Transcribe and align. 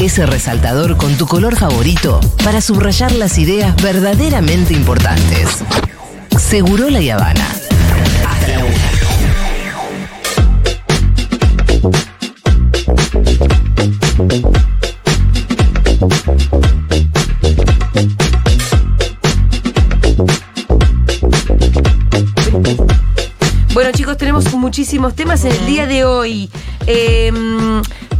ese 0.00 0.24
resaltador 0.24 0.96
con 0.96 1.14
tu 1.18 1.26
color 1.26 1.56
favorito 1.56 2.20
para 2.42 2.62
subrayar 2.62 3.12
las 3.12 3.36
ideas 3.36 3.76
verdaderamente 3.82 4.72
importantes. 4.72 5.58
Seguro 6.38 6.88
la 6.88 7.00
Habana. 7.14 7.46
Bueno, 23.74 23.92
chicos, 23.92 24.16
tenemos 24.16 24.52
muchísimos 24.54 25.14
temas 25.14 25.44
en 25.44 25.52
el 25.52 25.66
día 25.66 25.86
de 25.86 26.04
hoy. 26.04 26.50
Eh, 26.86 27.30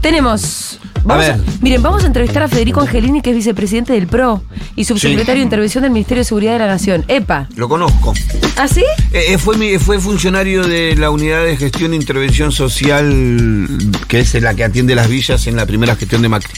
tenemos. 0.02 0.59
Vamos 1.10 1.26
ver. 1.26 1.40
miren, 1.60 1.82
vamos 1.82 2.04
a 2.04 2.06
entrevistar 2.06 2.42
a 2.42 2.48
Federico 2.48 2.80
Angelini, 2.80 3.20
que 3.20 3.30
es 3.30 3.36
vicepresidente 3.36 3.92
del 3.92 4.06
PRO 4.06 4.42
y 4.76 4.84
subsecretario 4.84 5.40
de 5.40 5.44
Intervención 5.44 5.82
del 5.82 5.90
Ministerio 5.92 6.20
de 6.20 6.24
Seguridad 6.24 6.52
de 6.54 6.58
la 6.60 6.66
Nación. 6.66 7.04
EPA. 7.08 7.48
Lo 7.56 7.68
conozco. 7.68 8.14
¿Ah, 8.56 8.68
sí? 8.68 8.84
Eh, 9.12 9.24
eh, 9.34 9.38
fue, 9.38 9.56
mi- 9.56 9.78
fue 9.78 9.98
funcionario 10.00 10.62
de 10.66 10.94
la 10.96 11.10
unidad 11.10 11.44
de 11.44 11.56
gestión 11.56 11.92
e 11.92 11.96
intervención 11.96 12.52
social, 12.52 13.68
que 14.08 14.20
es 14.20 14.34
la 14.40 14.54
que 14.54 14.64
atiende 14.64 14.94
las 14.94 15.08
villas 15.08 15.46
en 15.46 15.56
la 15.56 15.66
primera 15.66 15.96
gestión 15.96 16.22
de 16.22 16.28
Macri. 16.28 16.52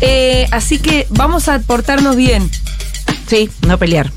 Eh, 0.00 0.46
así 0.50 0.78
que 0.78 1.06
vamos 1.10 1.48
a 1.48 1.58
portarnos 1.60 2.16
bien. 2.16 2.50
Sí, 3.26 3.48
no 3.66 3.78
pelear. 3.78 4.10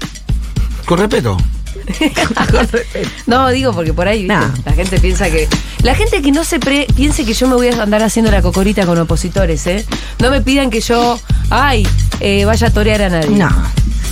Con 0.86 1.00
respeto. 1.00 1.38
No, 3.28 3.50
digo 3.50 3.74
porque 3.74 3.94
por 3.94 4.08
ahí 4.08 4.24
¿viste? 4.24 4.34
Nah. 4.36 4.50
la 4.66 4.74
gente 4.74 5.00
piensa 5.00 5.30
que. 5.30 5.48
La 5.84 5.96
gente 5.96 6.22
que 6.22 6.32
no 6.32 6.44
se 6.44 6.60
pre- 6.60 6.88
piense 6.96 7.26
que 7.26 7.34
yo 7.34 7.48
me 7.48 7.56
voy 7.56 7.68
a 7.70 7.82
andar 7.84 8.02
haciendo 8.04 8.32
la 8.32 8.42
cocorita 8.42 8.86
con 8.86 8.98
opositores, 9.00 9.66
¿eh? 9.68 9.86
No 10.20 10.32
me 10.32 10.42
pidan 10.42 10.70
que 10.70 10.82
yo, 10.82 11.20
ay, 11.50 11.88
eh, 12.20 12.46
vaya 12.46 12.68
a 12.68 12.72
torear 12.72 13.02
a 13.04 13.10
nadie. 13.10 13.30
No. 13.38 13.50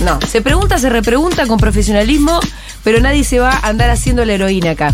No, 0.00 0.18
se 0.28 0.42
pregunta, 0.42 0.76
se 0.78 0.90
repregunta 0.90 1.46
con 1.46 1.58
profesionalismo, 1.58 2.38
pero 2.84 3.00
nadie 3.00 3.24
se 3.24 3.38
va 3.38 3.50
a 3.50 3.68
andar 3.68 3.88
haciendo 3.88 4.26
la 4.26 4.34
heroína 4.34 4.72
acá. 4.72 4.92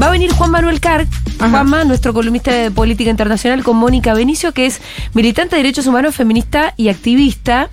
Va 0.00 0.06
a 0.06 0.10
venir 0.10 0.32
Juan 0.32 0.52
Manuel 0.52 0.78
Carr, 0.78 1.08
Juanma, 1.40 1.82
nuestro 1.84 2.14
columnista 2.14 2.52
de 2.52 2.70
política 2.70 3.10
internacional, 3.10 3.64
con 3.64 3.76
Mónica 3.76 4.14
Benicio, 4.14 4.52
que 4.52 4.66
es 4.66 4.80
militante 5.12 5.56
de 5.56 5.62
derechos 5.62 5.88
humanos, 5.88 6.14
feminista 6.14 6.72
y 6.76 6.88
activista, 6.88 7.68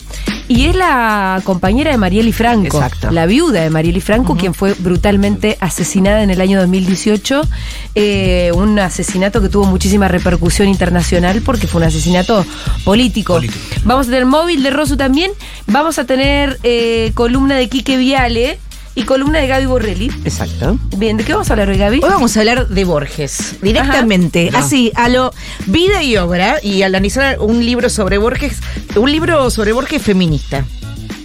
y 0.51 0.65
es 0.65 0.75
la 0.75 1.41
compañera 1.45 1.91
de 1.91 1.97
Marieli 1.97 2.33
Franco, 2.33 2.77
Exacto. 2.77 3.09
la 3.09 3.25
viuda 3.25 3.61
de 3.61 3.69
Marieli 3.69 4.01
Franco, 4.01 4.35
quien 4.35 4.53
fue 4.53 4.73
brutalmente 4.73 5.57
asesinada 5.61 6.23
en 6.23 6.29
el 6.29 6.41
año 6.41 6.59
2018, 6.59 7.41
eh, 7.95 8.51
un 8.53 8.77
asesinato 8.77 9.41
que 9.41 9.47
tuvo 9.47 9.65
muchísima 9.65 10.09
repercusión 10.09 10.67
internacional 10.67 11.41
porque 11.41 11.67
fue 11.67 11.79
un 11.79 11.87
asesinato 11.87 12.45
político. 12.83 13.35
Político. 13.35 13.59
Vamos 13.85 14.07
a 14.07 14.09
tener 14.09 14.25
móvil 14.25 14.61
de 14.61 14.71
Rosu 14.71 14.97
también. 14.97 15.31
Vamos 15.67 15.99
a 15.99 16.05
tener 16.05 16.59
eh, 16.63 17.11
columna 17.13 17.55
de 17.55 17.69
Quique 17.69 17.95
Viale 17.95 18.59
y 18.95 19.03
columna 19.03 19.39
de 19.39 19.47
Gaby 19.47 19.65
Borrelli. 19.65 20.11
Exacto. 20.25 20.77
Bien, 20.97 21.17
¿de 21.17 21.23
qué 21.23 21.33
vamos 21.33 21.49
a 21.49 21.53
hablar 21.53 21.69
hoy, 21.69 21.77
Gaby? 21.77 21.99
Hoy 22.03 22.09
vamos 22.09 22.35
a 22.35 22.39
hablar 22.41 22.67
de 22.67 22.83
Borges, 22.85 23.55
directamente, 23.61 24.49
Ajá. 24.49 24.59
así, 24.59 24.91
a 24.95 25.09
lo 25.09 25.33
vida 25.67 26.03
y 26.03 26.17
obra, 26.17 26.57
y 26.61 26.81
al 26.83 26.93
analizar 26.95 27.39
un 27.39 27.65
libro 27.65 27.89
sobre 27.89 28.17
Borges, 28.17 28.57
un 28.95 29.11
libro 29.11 29.49
sobre 29.49 29.71
Borges 29.73 30.01
feminista. 30.01 30.65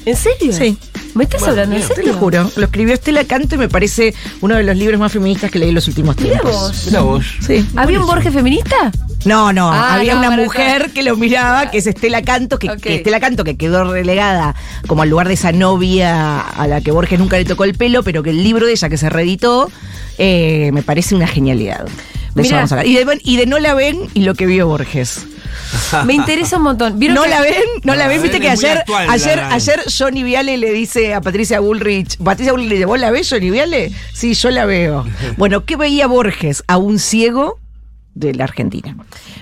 ¿En 0.04 0.16
serio? 0.16 0.52
Sí. 0.52 0.78
¿Me 1.14 1.24
estás 1.24 1.40
Bueno, 1.40 1.52
hablando 1.52 1.74
en 1.76 1.80
mira, 1.82 1.88
Te 1.88 1.94
serio? 1.96 2.12
lo 2.12 2.18
juro. 2.18 2.50
Lo 2.56 2.64
escribió 2.66 2.94
Estela 2.94 3.24
Canto 3.24 3.54
y 3.54 3.58
me 3.58 3.68
parece 3.70 4.14
uno 4.42 4.54
de 4.54 4.62
los 4.62 4.76
libros 4.76 5.00
más 5.00 5.10
feministas 5.10 5.50
que 5.50 5.58
leí 5.58 5.70
en 5.70 5.74
los 5.74 5.88
últimos 5.88 6.14
Mira 6.18 6.38
tiempos. 6.40 6.52
vos. 6.52 6.82
Mira 6.86 7.00
vos. 7.00 7.24
Sí. 7.44 7.66
¿Había 7.74 7.98
un 8.00 8.06
Borges 8.06 8.32
feminista? 8.32 8.92
No, 9.24 9.52
no, 9.52 9.72
Ah, 9.72 9.94
había 9.94 10.14
no, 10.14 10.20
una 10.20 10.30
mujer 10.36 10.90
que 10.92 11.02
lo 11.02 11.16
miraba, 11.16 11.70
que 11.70 11.78
es 11.78 11.86
Estela 11.86 12.22
Canto, 12.22 12.58
que, 12.58 12.68
Estela 12.84 13.18
Canto 13.18 13.42
que 13.42 13.56
quedó 13.56 13.90
relegada 13.90 14.54
como 14.86 15.02
al 15.02 15.08
lugar 15.10 15.26
de 15.28 15.34
esa 15.34 15.50
novia 15.52 16.40
a 16.40 16.66
la 16.68 16.80
que 16.80 16.92
Borges 16.92 17.18
nunca 17.18 17.36
le 17.36 17.44
tocó 17.44 17.64
el 17.64 17.74
pelo, 17.74 18.02
pero 18.04 18.22
que 18.22 18.30
el 18.30 18.44
libro 18.44 18.66
de 18.66 18.72
ella 18.72 18.88
que 18.88 18.96
se 18.96 19.08
reeditó 19.10 19.68
eh, 20.18 20.70
me 20.72 20.82
parece 20.82 21.14
una 21.16 21.26
genialidad. 21.26 21.86
De 22.36 22.42
eso 22.42 22.54
vamos 22.54 22.70
a 22.70 22.74
hablar. 22.76 22.86
Y 22.86 22.94
de, 22.94 23.18
y 23.24 23.36
de 23.38 23.46
no 23.46 23.58
la 23.58 23.72
ven 23.74 23.98
y 24.14 24.20
lo 24.20 24.34
que 24.34 24.44
vio 24.46 24.68
Borges. 24.68 25.26
Me 26.04 26.12
interesa 26.14 26.58
un 26.58 26.64
montón. 26.64 26.98
¿Vieron 26.98 27.14
¿No 27.16 27.22
que- 27.22 27.30
la 27.30 27.40
ven? 27.40 27.54
¿No 27.82 27.94
la 27.94 28.04
No, 28.04 28.08
ven? 28.10 28.18
la 28.18 28.22
Viste 28.22 28.40
que 28.40 28.50
ayer, 28.50 28.78
actual, 28.78 29.08
ayer, 29.10 29.40
ayer 29.40 29.80
Johnny 29.98 30.22
Viale 30.22 30.56
le 30.58 30.70
dice 30.72 31.14
a 31.14 31.20
Patricia 31.22 31.60
Bullrich, 31.60 32.18
Patricia 32.18 32.52
Bullrich 32.52 32.68
le 32.68 32.74
dice, 32.76 32.86
¿vos 32.86 33.00
la 33.00 33.10
ves, 33.10 33.28
Johnny 33.30 33.50
Viale? 33.50 33.90
Sí, 34.12 34.34
yo 34.34 34.50
la 34.50 34.66
veo. 34.66 35.04
Bueno, 35.38 35.64
¿qué 35.64 35.76
veía 35.76 36.06
Borges? 36.06 36.62
A 36.68 36.76
un 36.76 36.98
ciego 36.98 37.58
de 38.16 38.34
la 38.34 38.42
Argentina. 38.44 38.96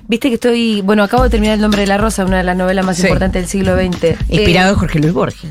Viste 0.08 0.28
que 0.28 0.34
estoy. 0.34 0.82
Bueno, 0.82 1.02
acabo 1.02 1.22
de 1.22 1.30
terminar 1.30 1.54
El 1.54 1.62
nombre 1.62 1.80
de 1.80 1.86
la 1.86 1.96
rosa, 1.96 2.24
una 2.26 2.36
de 2.38 2.44
las 2.44 2.56
novelas 2.56 2.84
más 2.84 2.96
Sí. 2.96 3.02
importantes 3.04 3.40
del 3.42 3.48
siglo 3.48 3.74
XX. 3.76 4.16
Inspirado 4.28 4.68
en 4.70 4.74
Eh, 4.74 4.78
Jorge 4.78 4.98
Luis 4.98 5.12
Borges. 5.14 5.50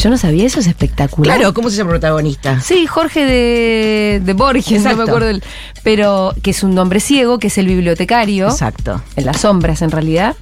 yo 0.00 0.10
no 0.10 0.18
sabía 0.18 0.44
eso, 0.44 0.60
es 0.60 0.66
espectacular. 0.66 1.38
Claro, 1.38 1.54
¿cómo 1.54 1.70
se 1.70 1.76
llama 1.78 1.90
el 1.92 2.00
protagonista? 2.00 2.60
Sí, 2.60 2.86
Jorge 2.86 3.24
de, 3.24 4.20
de 4.22 4.32
Borges, 4.34 4.70
no 4.72 4.76
Exacto. 4.90 4.96
me 4.98 5.02
acuerdo. 5.04 5.28
el- 5.30 5.42
pero 5.82 6.34
que 6.42 6.50
es 6.50 6.62
un 6.62 6.78
hombre 6.78 7.00
ciego, 7.00 7.38
que 7.38 7.46
es 7.48 7.56
el 7.58 7.66
bibliotecario. 7.66 8.48
Exacto. 8.48 9.02
En 9.16 9.24
las 9.26 9.40
sombras, 9.40 9.80
en 9.82 9.90
realidad. 9.90 10.36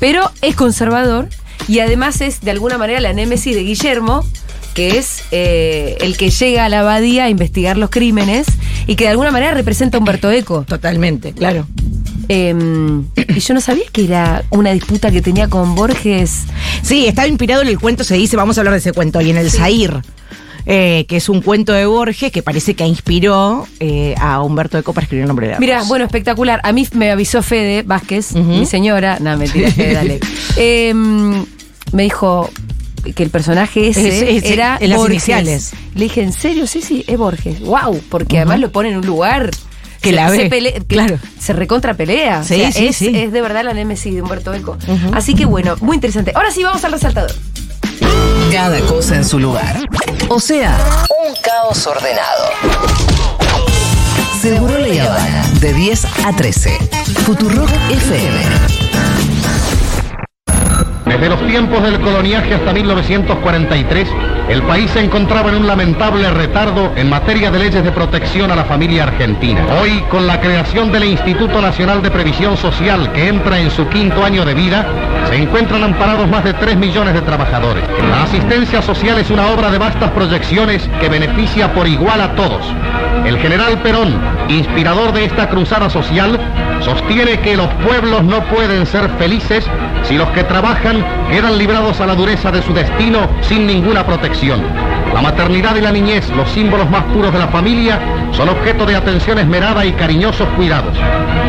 Pero 0.00 0.30
es 0.42 0.54
conservador 0.54 1.28
y 1.68 1.78
además 1.80 2.20
es, 2.20 2.40
de 2.42 2.50
alguna 2.50 2.76
manera, 2.78 3.00
la 3.00 3.12
némesis 3.14 3.54
de 3.54 3.62
Guillermo, 3.62 4.24
que 4.74 4.98
es 4.98 5.24
eh, 5.30 5.96
el 6.00 6.16
que 6.16 6.30
llega 6.30 6.64
a 6.64 6.68
la 6.68 6.80
abadía 6.80 7.24
a 7.24 7.28
investigar 7.28 7.76
los 7.76 7.90
crímenes 7.90 8.46
y 8.86 8.96
que 8.96 9.04
de 9.04 9.10
alguna 9.10 9.30
manera 9.30 9.52
representa 9.52 9.96
a 9.96 10.00
Humberto 10.00 10.30
Eco. 10.30 10.64
Totalmente, 10.66 11.32
claro. 11.32 11.66
Eh, 12.28 12.54
y 13.34 13.40
yo 13.40 13.54
no 13.54 13.60
sabía 13.60 13.84
que 13.92 14.04
era 14.04 14.44
una 14.50 14.72
disputa 14.72 15.10
que 15.10 15.20
tenía 15.20 15.48
con 15.48 15.74
Borges. 15.74 16.44
Sí, 16.82 17.06
estaba 17.06 17.26
inspirado 17.26 17.62
en 17.62 17.68
el 17.68 17.78
cuento, 17.78 18.04
se 18.04 18.14
dice, 18.14 18.36
vamos 18.36 18.56
a 18.56 18.60
hablar 18.60 18.74
de 18.74 18.78
ese 18.78 18.92
cuento, 18.92 19.20
y 19.20 19.30
en 19.30 19.36
el 19.36 19.50
Zair, 19.50 20.00
eh, 20.66 21.06
que 21.08 21.16
es 21.16 21.28
un 21.28 21.40
cuento 21.40 21.72
de 21.72 21.86
Borges 21.86 22.30
que 22.30 22.42
parece 22.42 22.74
que 22.74 22.86
inspiró 22.86 23.66
eh, 23.80 24.14
a 24.18 24.42
Humberto 24.42 24.78
Eco 24.78 24.92
para 24.92 25.04
escribir 25.04 25.22
el 25.22 25.28
nombre 25.28 25.48
de 25.48 25.58
Mira, 25.58 25.82
bueno, 25.84 26.04
espectacular. 26.04 26.60
A 26.62 26.72
mí 26.72 26.86
me 26.92 27.10
avisó 27.10 27.42
Fede 27.42 27.82
Vázquez, 27.82 28.34
mi 28.34 28.66
señora. 28.66 29.18
No, 29.20 29.36
mentira, 29.36 29.70
Fede, 29.70 29.94
dale. 29.94 30.20
Eh, 30.56 30.92
me 31.92 32.02
dijo 32.02 32.50
que 33.02 33.22
el 33.22 33.30
personaje 33.30 33.88
ese 33.88 34.08
Es- 34.36 34.44
es- 34.44 34.50
era 34.50 34.76
en 34.80 34.90
las 34.90 34.98
Borges. 34.98 35.14
iniciales. 35.14 35.70
Le 35.94 36.04
dije, 36.04 36.22
¿en 36.22 36.32
serio? 36.32 36.66
Sí, 36.66 36.82
sí, 36.82 37.04
es 37.06 37.16
Borges. 37.18 37.60
Wow, 37.60 38.00
porque 38.08 38.38
además 38.38 38.60
lo 38.60 38.70
pone 38.72 38.90
en 38.90 38.96
un 38.98 39.06
lugar 39.06 39.50
Que 40.00 40.10
se- 40.10 40.16
la 40.16 40.30
se 40.30 40.36
ve, 40.36 40.48
pele- 40.50 40.72
que 40.74 40.84
claro. 40.86 41.18
Se 41.38 41.52
recontra 41.52 41.94
pelea. 41.94 42.42
Sí, 42.44 42.54
O 42.54 42.58
sea, 42.58 42.72
sí, 42.72 42.86
es, 42.88 42.96
sí. 42.96 43.10
es 43.14 43.32
de 43.32 43.40
verdad 43.42 43.64
la 43.64 43.74
némesis 43.74 44.14
de 44.14 44.22
Humberto 44.22 44.52
Eco. 44.54 44.76
Así 45.12 45.34
que 45.34 45.44
bueno, 45.44 45.76
muy 45.80 45.96
interesante. 45.96 46.32
Ahora 46.34 46.50
sí, 46.50 46.62
vamos 46.62 46.84
al 46.84 46.92
resaltador. 46.92 47.32
Cada 48.52 48.80
cosa 48.80 49.16
en 49.16 49.24
su 49.24 49.38
lugar. 49.38 49.78
O 50.28 50.40
sea, 50.40 50.76
un 51.26 51.34
caos 51.42 51.86
ordenado. 51.86 52.44
Seguro 54.40 54.78
la 54.78 55.04
Habana. 55.04 55.46
De 55.60 55.72
10 55.74 56.04
a 56.24 56.34
13. 56.34 56.78
Futurock 57.26 57.70
FM. 57.90 58.89
Desde 61.10 61.28
los 61.28 61.44
tiempos 61.44 61.82
del 61.82 61.98
coloniaje 61.98 62.54
hasta 62.54 62.72
1943, 62.72 64.08
el 64.48 64.62
país 64.62 64.92
se 64.92 65.00
encontraba 65.00 65.50
en 65.50 65.56
un 65.56 65.66
lamentable 65.66 66.30
retardo 66.30 66.92
en 66.94 67.10
materia 67.10 67.50
de 67.50 67.58
leyes 67.58 67.82
de 67.82 67.90
protección 67.90 68.52
a 68.52 68.54
la 68.54 68.64
familia 68.64 69.02
argentina. 69.02 69.60
Hoy, 69.82 70.04
con 70.08 70.28
la 70.28 70.40
creación 70.40 70.92
del 70.92 71.02
Instituto 71.02 71.60
Nacional 71.60 72.00
de 72.00 72.12
Previsión 72.12 72.56
Social, 72.56 73.10
que 73.12 73.26
entra 73.26 73.58
en 73.58 73.72
su 73.72 73.88
quinto 73.88 74.24
año 74.24 74.44
de 74.44 74.54
vida, 74.54 74.86
se 75.28 75.34
encuentran 75.34 75.82
amparados 75.82 76.28
más 76.28 76.44
de 76.44 76.54
3 76.54 76.76
millones 76.76 77.12
de 77.12 77.22
trabajadores. 77.22 77.82
La 78.08 78.22
asistencia 78.22 78.80
social 78.80 79.18
es 79.18 79.30
una 79.30 79.48
obra 79.48 79.68
de 79.72 79.78
vastas 79.78 80.12
proyecciones 80.12 80.88
que 81.00 81.08
beneficia 81.08 81.74
por 81.74 81.88
igual 81.88 82.20
a 82.20 82.36
todos. 82.36 82.64
El 83.26 83.36
general 83.38 83.82
Perón, 83.82 84.14
inspirador 84.48 85.12
de 85.12 85.24
esta 85.24 85.48
cruzada 85.48 85.90
social, 85.90 86.38
sostiene 86.80 87.40
que 87.40 87.56
los 87.56 87.68
pueblos 87.86 88.22
no 88.24 88.42
pueden 88.44 88.86
ser 88.86 89.08
felices 89.18 89.68
si 90.04 90.16
los 90.16 90.28
que 90.30 90.44
trabajan 90.44 90.99
quedan 91.30 91.58
librados 91.58 92.00
a 92.00 92.06
la 92.06 92.14
dureza 92.14 92.50
de 92.50 92.62
su 92.62 92.72
destino 92.72 93.28
sin 93.40 93.66
ninguna 93.66 94.04
protección. 94.04 94.62
La 95.14 95.22
maternidad 95.22 95.74
y 95.76 95.80
la 95.80 95.92
niñez, 95.92 96.28
los 96.36 96.48
símbolos 96.50 96.88
más 96.88 97.02
puros 97.04 97.32
de 97.32 97.38
la 97.38 97.48
familia, 97.48 97.98
son 98.32 98.48
objeto 98.48 98.86
de 98.86 98.96
atención 98.96 99.38
esmerada 99.38 99.84
y 99.84 99.92
cariñosos 99.92 100.48
cuidados. 100.50 100.96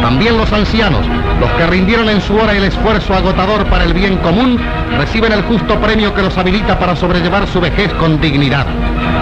También 0.01 0.38
los 0.38 0.51
ancianos, 0.51 1.06
los 1.39 1.50
que 1.51 1.68
rindieron 1.68 2.09
en 2.09 2.21
su 2.21 2.36
hora 2.36 2.56
el 2.56 2.63
esfuerzo 2.63 3.13
agotador 3.13 3.65
para 3.68 3.83
el 3.83 3.94
bien 3.94 4.18
común, 4.18 4.59
reciben 4.98 5.31
el 5.31 5.44
justo 5.44 5.80
premio 5.80 6.13
que 6.13 6.24
los 6.24 6.38
habilita 6.38 6.80
para 6.80 6.95
sobrellevar 6.95 7.48
su 7.48 7.62
vejez 7.62 7.94
con 7.94 8.19
dignidad. 8.19 8.65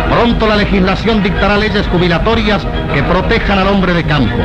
Pronto 0.10 0.48
la 0.48 0.56
legislación 0.56 1.24
dictará 1.24 1.58
leyes 1.58 1.88
jubilatorias 1.88 2.66
que 2.94 3.04
protejan 3.04 3.60
al 3.60 3.68
hombre 3.68 3.94
de 3.94 4.04
campo. 4.04 4.36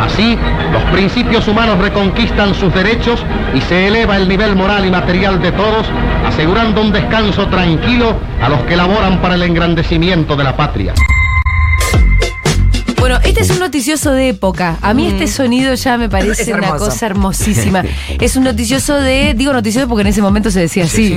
Así, 0.00 0.36
los 0.72 0.82
principios 0.84 1.46
humanos 1.48 1.78
reconquistan 1.78 2.54
sus 2.54 2.74
derechos 2.74 3.24
y 3.54 3.60
se 3.60 3.88
eleva 3.88 4.16
el 4.16 4.28
nivel 4.28 4.56
moral 4.56 4.84
y 4.84 4.90
material 4.90 5.40
de 5.40 5.52
todos, 5.52 5.86
asegurando 6.26 6.80
un 6.80 6.92
descanso 6.92 7.46
tranquilo 7.48 8.16
a 8.42 8.48
los 8.48 8.60
que 8.62 8.76
laboran 8.76 9.20
para 9.20 9.34
el 9.34 9.42
engrandecimiento 9.42 10.36
de 10.36 10.44
la 10.44 10.56
patria. 10.56 10.92
Este 13.24 13.40
es 13.40 13.50
un 13.50 13.60
noticioso 13.60 14.12
de 14.12 14.28
época. 14.28 14.78
A 14.82 14.94
mí 14.94 15.06
este 15.06 15.26
sonido 15.26 15.74
ya 15.74 15.96
me 15.96 16.08
parece 16.08 16.42
Es 16.42 16.48
una 16.48 16.76
cosa 16.76 17.06
hermosísima. 17.06 17.84
es 18.20 18.36
un 18.36 18.44
noticioso 18.44 18.94
de, 18.94 19.34
digo 19.34 19.52
noticioso 19.52 19.88
porque 19.88 20.02
en 20.02 20.08
ese 20.08 20.22
momento 20.22 20.50
se 20.50 20.60
decía 20.60 20.84
así, 20.84 21.16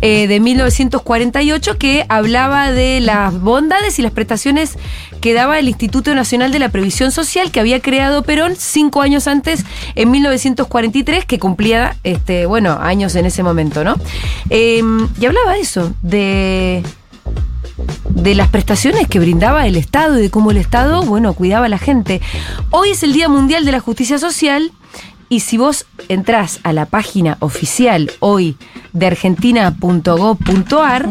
eh, 0.00 0.26
de 0.26 0.40
1948 0.40 1.78
que 1.78 2.04
hablaba 2.08 2.72
de 2.72 3.00
las 3.00 3.38
bondades 3.40 3.98
y 3.98 4.02
las 4.02 4.12
prestaciones 4.12 4.76
que 5.20 5.34
daba 5.34 5.58
el 5.58 5.68
Instituto 5.68 6.14
Nacional 6.14 6.52
de 6.52 6.58
la 6.58 6.70
Previsión 6.70 7.12
Social 7.12 7.50
que 7.50 7.60
había 7.60 7.80
creado 7.80 8.22
Perón 8.22 8.54
cinco 8.56 9.02
años 9.02 9.28
antes, 9.28 9.64
en 9.94 10.10
1943, 10.10 11.24
que 11.24 11.38
cumplía, 11.38 11.96
este, 12.02 12.46
bueno, 12.46 12.78
años 12.80 13.14
en 13.14 13.26
ese 13.26 13.42
momento, 13.42 13.84
¿no? 13.84 13.96
Eh, 14.50 14.82
y 15.20 15.26
hablaba 15.26 15.52
de 15.52 15.60
eso, 15.60 15.94
de 16.02 16.82
de 18.08 18.34
las 18.34 18.48
prestaciones 18.48 19.08
que 19.08 19.18
brindaba 19.18 19.66
el 19.66 19.76
Estado 19.76 20.18
y 20.18 20.22
de 20.22 20.30
cómo 20.30 20.50
el 20.50 20.56
Estado, 20.56 21.02
bueno, 21.02 21.34
cuidaba 21.34 21.66
a 21.66 21.68
la 21.68 21.78
gente. 21.78 22.20
Hoy 22.70 22.90
es 22.90 23.02
el 23.02 23.12
Día 23.12 23.28
Mundial 23.28 23.64
de 23.64 23.72
la 23.72 23.80
Justicia 23.80 24.18
Social 24.18 24.72
y 25.32 25.40
si 25.40 25.56
vos 25.56 25.86
entrás 26.08 26.60
a 26.62 26.74
la 26.74 26.84
página 26.84 27.38
oficial 27.40 28.12
hoy 28.20 28.58
de 28.92 29.06
argentina.gov.ar, 29.06 31.08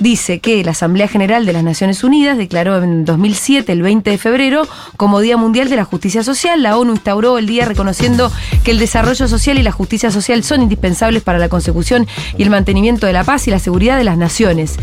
dice 0.00 0.40
que 0.40 0.64
la 0.64 0.70
Asamblea 0.70 1.06
General 1.06 1.44
de 1.44 1.52
las 1.52 1.62
Naciones 1.62 2.02
Unidas 2.02 2.38
declaró 2.38 2.82
en 2.82 3.04
2007, 3.04 3.70
el 3.70 3.82
20 3.82 4.08
de 4.08 4.16
febrero, 4.16 4.66
como 4.96 5.20
Día 5.20 5.36
Mundial 5.36 5.68
de 5.68 5.76
la 5.76 5.84
Justicia 5.84 6.24
Social. 6.24 6.62
La 6.62 6.78
ONU 6.78 6.92
instauró 6.92 7.36
el 7.36 7.46
día 7.46 7.66
reconociendo 7.66 8.32
que 8.64 8.70
el 8.70 8.78
desarrollo 8.78 9.28
social 9.28 9.58
y 9.58 9.62
la 9.62 9.70
justicia 9.70 10.10
social 10.10 10.42
son 10.44 10.62
indispensables 10.62 11.22
para 11.22 11.38
la 11.38 11.50
consecución 11.50 12.06
y 12.38 12.44
el 12.44 12.48
mantenimiento 12.48 13.06
de 13.06 13.12
la 13.12 13.24
paz 13.24 13.48
y 13.48 13.50
la 13.50 13.58
seguridad 13.58 13.98
de 13.98 14.04
las 14.04 14.16
naciones. 14.16 14.78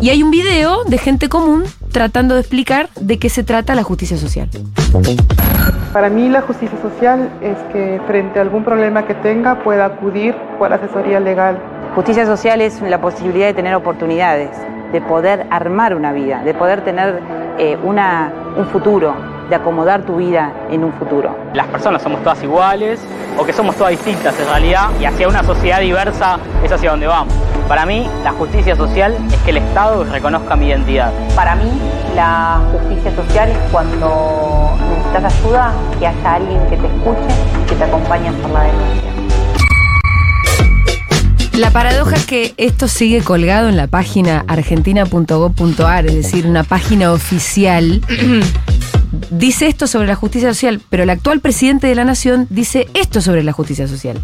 Y 0.00 0.10
hay 0.10 0.22
un 0.22 0.30
video 0.30 0.84
de 0.84 0.96
gente 0.96 1.28
común 1.28 1.64
tratando 1.90 2.34
de 2.34 2.40
explicar 2.40 2.88
de 3.00 3.18
qué 3.18 3.28
se 3.28 3.42
trata 3.42 3.74
la 3.74 3.82
justicia 3.82 4.16
social. 4.16 4.48
Para 5.92 6.08
mí 6.08 6.28
la 6.28 6.42
justicia 6.42 6.80
social 6.80 7.28
es 7.42 7.56
que 7.72 8.00
frente 8.06 8.38
a 8.38 8.42
algún 8.42 8.62
problema 8.62 9.06
que 9.06 9.14
tenga 9.14 9.64
pueda 9.64 9.86
acudir 9.86 10.36
por 10.58 10.72
asesoría 10.72 11.18
legal. 11.18 11.58
Justicia 11.98 12.26
social 12.26 12.60
es 12.60 12.80
la 12.80 13.00
posibilidad 13.00 13.48
de 13.48 13.54
tener 13.54 13.74
oportunidades, 13.74 14.50
de 14.92 15.00
poder 15.00 15.48
armar 15.50 15.96
una 15.96 16.12
vida, 16.12 16.44
de 16.44 16.54
poder 16.54 16.82
tener 16.84 17.20
eh, 17.58 17.76
una, 17.82 18.32
un 18.56 18.66
futuro, 18.66 19.16
de 19.50 19.56
acomodar 19.56 20.02
tu 20.02 20.14
vida 20.14 20.52
en 20.70 20.84
un 20.84 20.92
futuro. 20.92 21.36
las 21.54 21.66
personas 21.66 22.00
somos 22.00 22.22
todas 22.22 22.40
iguales 22.44 23.04
o 23.36 23.44
que 23.44 23.52
somos 23.52 23.74
todas 23.74 23.90
distintas 23.90 24.38
en 24.38 24.46
realidad 24.46 24.90
y 25.00 25.06
hacia 25.06 25.26
una 25.26 25.42
sociedad 25.42 25.80
diversa 25.80 26.38
es 26.62 26.70
hacia 26.70 26.92
donde 26.92 27.08
vamos. 27.08 27.34
Para 27.66 27.84
mí, 27.84 28.08
la 28.22 28.30
justicia 28.30 28.76
social 28.76 29.16
es 29.32 29.38
que 29.38 29.50
el 29.50 29.56
Estado 29.56 30.04
reconozca 30.04 30.54
mi 30.54 30.68
identidad. 30.68 31.10
Para 31.34 31.56
mí, 31.56 31.68
la 32.14 32.60
justicia 32.70 33.10
social 33.16 33.50
es 33.50 33.58
cuando 33.72 34.70
necesitas 34.88 35.34
ayuda, 35.34 35.72
que 35.98 36.06
haya 36.06 36.34
alguien 36.34 36.60
que 36.70 36.76
te 36.76 36.86
escuche 36.86 37.34
y 37.60 37.66
que 37.68 37.74
te 37.74 37.82
acompañe 37.82 38.30
por 38.34 38.52
la 38.52 38.62
denuncia. 38.62 39.37
La 41.58 41.72
paradoja 41.72 42.14
es 42.14 42.24
que 42.24 42.54
esto 42.56 42.86
sigue 42.86 43.20
colgado 43.20 43.68
en 43.68 43.76
la 43.76 43.88
página 43.88 44.44
argentina.gov.ar, 44.46 46.06
es 46.06 46.14
decir, 46.14 46.46
una 46.46 46.62
página 46.62 47.10
oficial. 47.10 48.00
Dice 49.32 49.66
esto 49.66 49.88
sobre 49.88 50.06
la 50.06 50.14
justicia 50.14 50.54
social, 50.54 50.80
pero 50.88 51.02
el 51.02 51.10
actual 51.10 51.40
presidente 51.40 51.88
de 51.88 51.96
la 51.96 52.04
nación 52.04 52.46
dice 52.48 52.86
esto 52.94 53.20
sobre 53.20 53.42
la 53.42 53.50
justicia 53.52 53.88
social. 53.88 54.20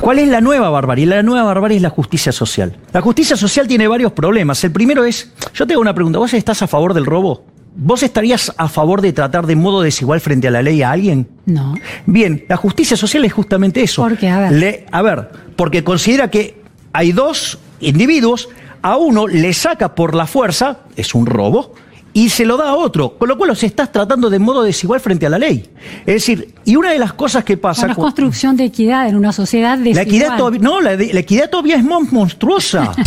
¿Cuál 0.00 0.20
es 0.20 0.28
la 0.28 0.40
nueva 0.40 0.70
barbarie? 0.70 1.06
La 1.06 1.22
nueva 1.24 1.42
barbarie 1.42 1.78
es 1.78 1.82
la 1.82 1.90
justicia 1.90 2.30
social. 2.30 2.78
La 2.92 3.00
justicia 3.00 3.36
social 3.36 3.66
tiene 3.66 3.88
varios 3.88 4.12
problemas. 4.12 4.62
El 4.62 4.70
primero 4.70 5.04
es, 5.04 5.32
yo 5.52 5.66
te 5.66 5.72
hago 5.72 5.82
una 5.82 5.94
pregunta, 5.94 6.20
¿vos 6.20 6.32
estás 6.32 6.62
a 6.62 6.68
favor 6.68 6.94
del 6.94 7.06
robo? 7.06 7.44
¿Vos 7.82 8.02
estarías 8.02 8.52
a 8.58 8.68
favor 8.68 9.00
de 9.00 9.12
tratar 9.14 9.46
de 9.46 9.56
modo 9.56 9.80
desigual 9.80 10.20
frente 10.20 10.48
a 10.48 10.50
la 10.50 10.60
ley 10.60 10.82
a 10.82 10.90
alguien? 10.90 11.26
No. 11.46 11.74
Bien, 12.04 12.44
la 12.46 12.56
justicia 12.58 12.94
social 12.94 13.24
es 13.24 13.32
justamente 13.32 13.82
eso. 13.82 14.02
¿Por 14.02 14.18
qué? 14.18 14.28
A 14.28 14.38
ver. 14.40 14.52
Le- 14.52 14.86
a 14.92 15.00
ver, 15.00 15.30
porque 15.56 15.82
considera 15.82 16.30
que 16.30 16.62
hay 16.92 17.12
dos 17.12 17.58
individuos, 17.80 18.50
a 18.82 18.96
uno 18.98 19.26
le 19.26 19.52
saca 19.54 19.94
por 19.94 20.14
la 20.14 20.26
fuerza, 20.26 20.80
es 20.94 21.14
un 21.14 21.24
robo, 21.24 21.74
y 22.12 22.28
se 22.28 22.44
lo 22.44 22.56
da 22.58 22.70
a 22.70 22.74
otro, 22.74 23.16
con 23.16 23.28
lo 23.28 23.38
cual 23.38 23.48
los 23.48 23.62
estás 23.62 23.90
tratando 23.92 24.28
de 24.28 24.38
modo 24.40 24.62
desigual 24.62 25.00
frente 25.00 25.24
a 25.26 25.30
la 25.30 25.38
ley. 25.38 25.70
Es 26.00 26.14
decir, 26.14 26.54
y 26.66 26.76
una 26.76 26.90
de 26.90 26.98
las 26.98 27.12
cosas 27.14 27.44
que 27.44 27.56
pasa... 27.56 27.86
Una 27.86 27.94
construcción 27.94 28.56
de 28.56 28.64
equidad 28.64 29.08
en 29.08 29.16
una 29.16 29.32
sociedad 29.32 29.78
la 29.78 29.84
desigual. 29.84 30.06
equidad 30.06 30.36
todavía, 30.36 30.60
no, 30.60 30.80
la, 30.82 30.96
la 30.96 31.20
equidad 31.20 31.48
todavía 31.48 31.76
es 31.76 31.84
mon- 31.84 32.08
monstruosa. 32.10 32.92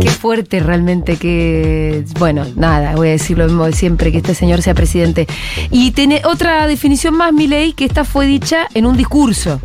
Qué 0.00 0.10
fuerte 0.10 0.60
realmente 0.60 1.16
que. 1.16 2.04
Bueno, 2.18 2.46
nada, 2.56 2.94
voy 2.94 3.08
a 3.08 3.12
decir 3.12 3.38
lo 3.38 3.46
mismo 3.46 3.66
de 3.66 3.72
siempre, 3.72 4.12
que 4.12 4.18
este 4.18 4.34
señor 4.34 4.62
sea 4.62 4.74
presidente. 4.74 5.26
Y 5.70 5.90
tiene 5.92 6.22
otra 6.24 6.66
definición 6.66 7.14
más, 7.16 7.32
mi 7.32 7.46
ley, 7.46 7.72
que 7.72 7.84
esta 7.84 8.04
fue 8.04 8.26
dicha 8.26 8.68
en 8.74 8.86
un 8.86 8.96
discurso. 8.96 9.60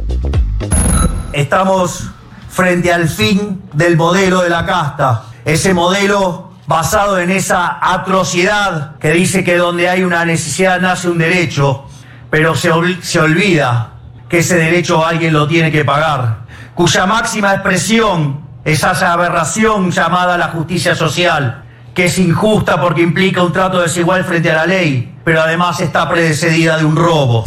Estamos 1.34 2.10
frente 2.50 2.92
al 2.94 3.10
fin 3.10 3.62
del 3.74 3.98
modelo 3.98 4.42
de 4.42 4.50
la 4.50 4.66
casta. 4.66 5.26
Ese 5.46 5.74
modelo 5.74 6.52
basado 6.68 7.20
en 7.20 7.30
esa 7.32 7.80
atrocidad 7.82 8.98
que 8.98 9.12
dice 9.12 9.44
que 9.44 9.58
donde 9.58 9.90
hay 9.90 10.04
una 10.04 10.24
necesidad 10.26 10.80
nace 10.80 11.10
un 11.10 11.18
derecho, 11.18 11.86
pero 12.30 12.56
se, 12.56 12.72
se 13.02 13.20
olvida 13.20 13.94
que 14.30 14.40
ese 14.40 14.56
derecho 14.56 15.06
alguien 15.06 15.34
lo 15.34 15.48
tiene 15.48 15.72
que 15.72 15.84
pagar, 15.84 16.46
cuya 16.74 17.06
máxima 17.06 17.54
expresión 17.54 18.40
es 18.40 18.53
esa 18.66 19.12
aberración 19.12 19.92
llamada 19.92 20.38
la 20.38 20.50
justicia 20.50 20.96
social, 20.96 21.64
que 21.94 22.06
es 22.06 22.18
injusta 22.18 22.80
porque 22.80 23.02
implica 23.02 23.44
un 23.44 23.52
trato 23.52 23.82
desigual 23.82 24.24
frente 24.24 24.52
a 24.52 24.56
la 24.56 24.66
ley, 24.66 25.16
pero 25.24 25.42
además 25.42 25.80
está 25.82 26.10
predecedida 26.10 26.78
de 26.78 26.86
un 26.86 26.96
robo. 26.96 27.44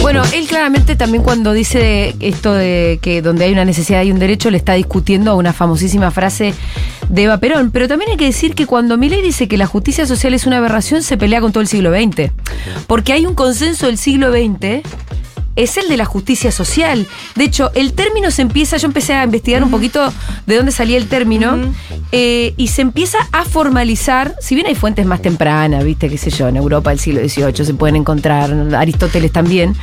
Bueno, 0.00 0.22
él 0.32 0.46
claramente 0.48 0.96
también 0.96 1.22
cuando 1.22 1.52
dice 1.52 2.16
esto 2.20 2.54
de 2.54 2.98
que 3.02 3.20
donde 3.20 3.44
hay 3.44 3.52
una 3.52 3.66
necesidad 3.66 4.00
hay 4.00 4.10
un 4.10 4.18
derecho, 4.18 4.50
le 4.50 4.56
está 4.56 4.72
discutiendo 4.72 5.30
a 5.30 5.34
una 5.34 5.52
famosísima 5.52 6.10
frase 6.10 6.54
de 7.10 7.24
Eva 7.24 7.36
Perón. 7.36 7.70
Pero 7.70 7.86
también 7.86 8.12
hay 8.12 8.16
que 8.16 8.24
decir 8.24 8.54
que 8.54 8.64
cuando 8.64 8.96
Milei 8.96 9.20
dice 9.20 9.46
que 9.46 9.58
la 9.58 9.66
justicia 9.66 10.06
social 10.06 10.32
es 10.32 10.46
una 10.46 10.56
aberración, 10.56 11.02
se 11.02 11.18
pelea 11.18 11.42
con 11.42 11.52
todo 11.52 11.60
el 11.60 11.68
siglo 11.68 11.92
XX. 11.92 12.32
Porque 12.86 13.12
hay 13.12 13.26
un 13.26 13.34
consenso 13.34 13.86
del 13.86 13.98
siglo 13.98 14.32
XX 14.32 14.82
es 15.56 15.76
el 15.76 15.88
de 15.88 15.96
la 15.96 16.04
justicia 16.04 16.52
social. 16.52 17.06
De 17.34 17.44
hecho, 17.44 17.70
el 17.74 17.92
término 17.92 18.30
se 18.30 18.42
empieza, 18.42 18.76
yo 18.76 18.86
empecé 18.86 19.14
a 19.14 19.24
investigar 19.24 19.62
un 19.62 19.70
poquito 19.70 20.12
de 20.46 20.56
dónde 20.56 20.72
salía 20.72 20.96
el 20.96 21.08
término, 21.08 21.58
eh, 22.12 22.54
y 22.56 22.68
se 22.68 22.82
empieza 22.82 23.18
a 23.32 23.44
formalizar, 23.44 24.34
si 24.40 24.54
bien 24.54 24.66
hay 24.66 24.74
fuentes 24.74 25.06
más 25.06 25.22
tempranas, 25.22 25.84
viste, 25.84 26.08
qué 26.08 26.18
sé 26.18 26.30
yo, 26.30 26.48
en 26.48 26.56
Europa 26.56 26.90
del 26.90 26.98
siglo 26.98 27.20
XVIII 27.20 27.64
se 27.64 27.74
pueden 27.74 27.96
encontrar, 27.96 28.52
Aristóteles 28.74 29.32
también, 29.32 29.74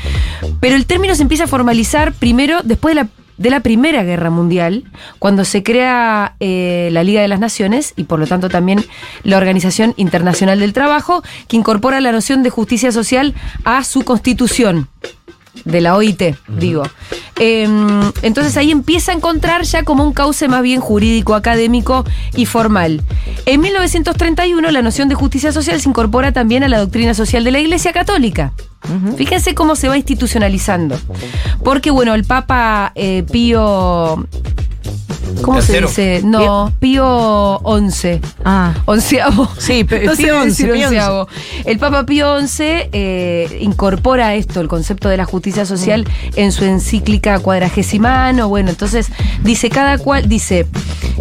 pero 0.59 0.75
el 0.75 0.85
término 0.85 1.15
se 1.15 1.21
empieza 1.21 1.45
a 1.45 1.47
formalizar 1.47 2.13
primero 2.13 2.59
después 2.63 2.95
de 2.95 3.03
la 3.03 3.09
de 3.37 3.51
la 3.51 3.59
Primera 3.59 4.03
Guerra 4.03 4.31
Mundial, 4.31 4.85
cuando 5.19 5.45
se 5.45 5.61
crea 5.61 6.35
eh, 6.39 6.89
la 6.91 7.03
Liga 7.03 7.21
de 7.21 7.27
las 7.27 7.39
Naciones 7.39 7.93
y 7.95 8.05
por 8.05 8.19
lo 8.19 8.25
tanto 8.25 8.49
también 8.49 8.83
la 9.23 9.37
Organización 9.37 9.93
Internacional 9.97 10.59
del 10.59 10.73
Trabajo, 10.73 11.21
que 11.47 11.55
incorpora 11.55 12.01
la 12.01 12.11
noción 12.11 12.41
de 12.41 12.49
justicia 12.49 12.91
social 12.91 13.35
a 13.63 13.83
su 13.83 14.03
constitución 14.03 14.89
de 15.65 15.81
la 15.81 15.95
OIT, 15.95 16.35
digo. 16.47 16.83
Eh, 17.39 17.67
entonces 18.23 18.57
ahí 18.57 18.71
empieza 18.71 19.11
a 19.11 19.15
encontrar 19.15 19.63
ya 19.63 19.83
como 19.83 20.03
un 20.03 20.13
cauce 20.13 20.47
más 20.47 20.63
bien 20.63 20.79
jurídico, 20.79 21.35
académico 21.35 22.05
y 22.35 22.45
formal. 22.45 23.01
En 23.45 23.61
1931 23.61 24.71
la 24.71 24.81
noción 24.81 25.09
de 25.09 25.15
justicia 25.15 25.51
social 25.51 25.79
se 25.79 25.89
incorpora 25.89 26.31
también 26.31 26.63
a 26.63 26.67
la 26.67 26.79
doctrina 26.79 27.13
social 27.13 27.43
de 27.43 27.51
la 27.51 27.59
Iglesia 27.59 27.93
Católica. 27.93 28.53
Fíjense 29.17 29.53
cómo 29.53 29.75
se 29.75 29.89
va 29.89 29.97
institucionalizando. 29.97 30.97
Porque, 31.63 31.91
bueno, 31.91 32.13
el 32.13 32.23
Papa 32.23 32.91
eh, 32.95 33.23
Pío. 33.29 34.25
¿Cómo 35.41 35.57
Tercero. 35.59 35.87
se 35.87 36.15
dice? 36.15 36.27
No, 36.27 36.71
Pío 36.79 37.61
XI. 37.89 38.19
Ah. 38.43 38.73
Onceavo. 38.85 39.49
Sí, 39.57 39.83
no 39.83 40.13
Pío 40.15 40.43
XI, 40.49 40.71
onceavo. 40.71 41.27
El 41.65 41.79
Papa 41.79 42.05
Pío 42.05 42.39
XI 42.39 42.63
eh, 42.91 43.59
incorpora 43.61 44.35
esto, 44.35 44.61
el 44.61 44.67
concepto 44.67 45.09
de 45.09 45.17
la 45.17 45.25
justicia 45.25 45.65
social, 45.65 46.07
en 46.35 46.51
su 46.51 46.65
encíclica 46.65 47.39
cuadragesimano. 47.39 48.49
Bueno, 48.49 48.69
entonces 48.69 49.09
dice 49.43 49.69
cada 49.69 49.97
cual, 49.97 50.27
dice, 50.27 50.67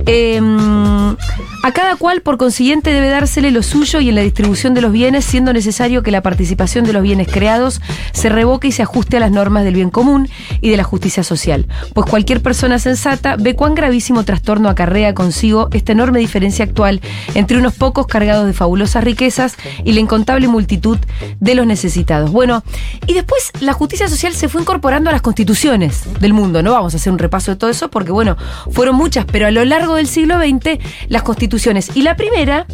em, 0.06 1.16
A 1.62 1.72
cada 1.72 1.96
cual, 1.96 2.20
por 2.20 2.36
consiguiente, 2.36 2.92
debe 2.92 3.08
dársele 3.08 3.50
lo 3.50 3.60
suyo 3.60 3.98
y 3.98 4.08
en 4.08 4.14
la 4.14 4.20
distribución 4.20 4.72
de 4.72 4.80
los 4.80 4.92
bienes, 4.92 5.24
siendo 5.24 5.52
necesario 5.52 6.04
que 6.04 6.12
la 6.12 6.22
participación 6.22 6.84
de 6.84 6.92
los 6.92 7.02
bienes 7.02 7.26
creados 7.26 7.80
se 8.12 8.28
revoque 8.28 8.68
y 8.68 8.72
se 8.72 8.82
ajuste 8.82 9.16
a 9.16 9.20
las 9.20 9.32
normas 9.32 9.64
del 9.64 9.74
bien 9.74 9.90
común 9.90 10.28
y 10.60 10.70
de 10.70 10.76
la 10.76 10.84
justicia 10.84 11.24
social. 11.24 11.66
Pues 11.92 12.08
cualquier 12.08 12.40
persona 12.40 12.78
sensata 12.78 13.34
ve 13.36 13.56
cuán 13.56 13.74
gravísimo 13.74 14.05
trastorno 14.24 14.68
acarrea 14.68 15.14
consigo 15.14 15.68
esta 15.72 15.92
enorme 15.92 16.18
diferencia 16.18 16.64
actual 16.64 17.00
entre 17.34 17.58
unos 17.58 17.74
pocos 17.74 18.06
cargados 18.06 18.46
de 18.46 18.52
fabulosas 18.52 19.02
riquezas 19.04 19.56
y 19.84 19.92
la 19.92 20.00
incontable 20.00 20.48
multitud 20.48 20.98
de 21.40 21.54
los 21.54 21.66
necesitados. 21.66 22.30
Bueno, 22.30 22.62
y 23.06 23.14
después 23.14 23.50
la 23.60 23.72
justicia 23.72 24.08
social 24.08 24.34
se 24.34 24.48
fue 24.48 24.60
incorporando 24.62 25.10
a 25.10 25.12
las 25.12 25.22
constituciones 25.22 26.04
del 26.20 26.32
mundo. 26.32 26.62
No 26.62 26.72
vamos 26.72 26.94
a 26.94 26.96
hacer 26.96 27.12
un 27.12 27.18
repaso 27.18 27.50
de 27.52 27.56
todo 27.56 27.70
eso 27.70 27.88
porque, 27.90 28.12
bueno, 28.12 28.36
fueron 28.70 28.96
muchas, 28.96 29.24
pero 29.26 29.46
a 29.46 29.50
lo 29.50 29.64
largo 29.64 29.96
del 29.96 30.06
siglo 30.08 30.38
XX 30.38 30.78
las 31.08 31.22
constituciones. 31.22 31.90
Y 31.94 32.02
la 32.02 32.16
primera 32.16 32.66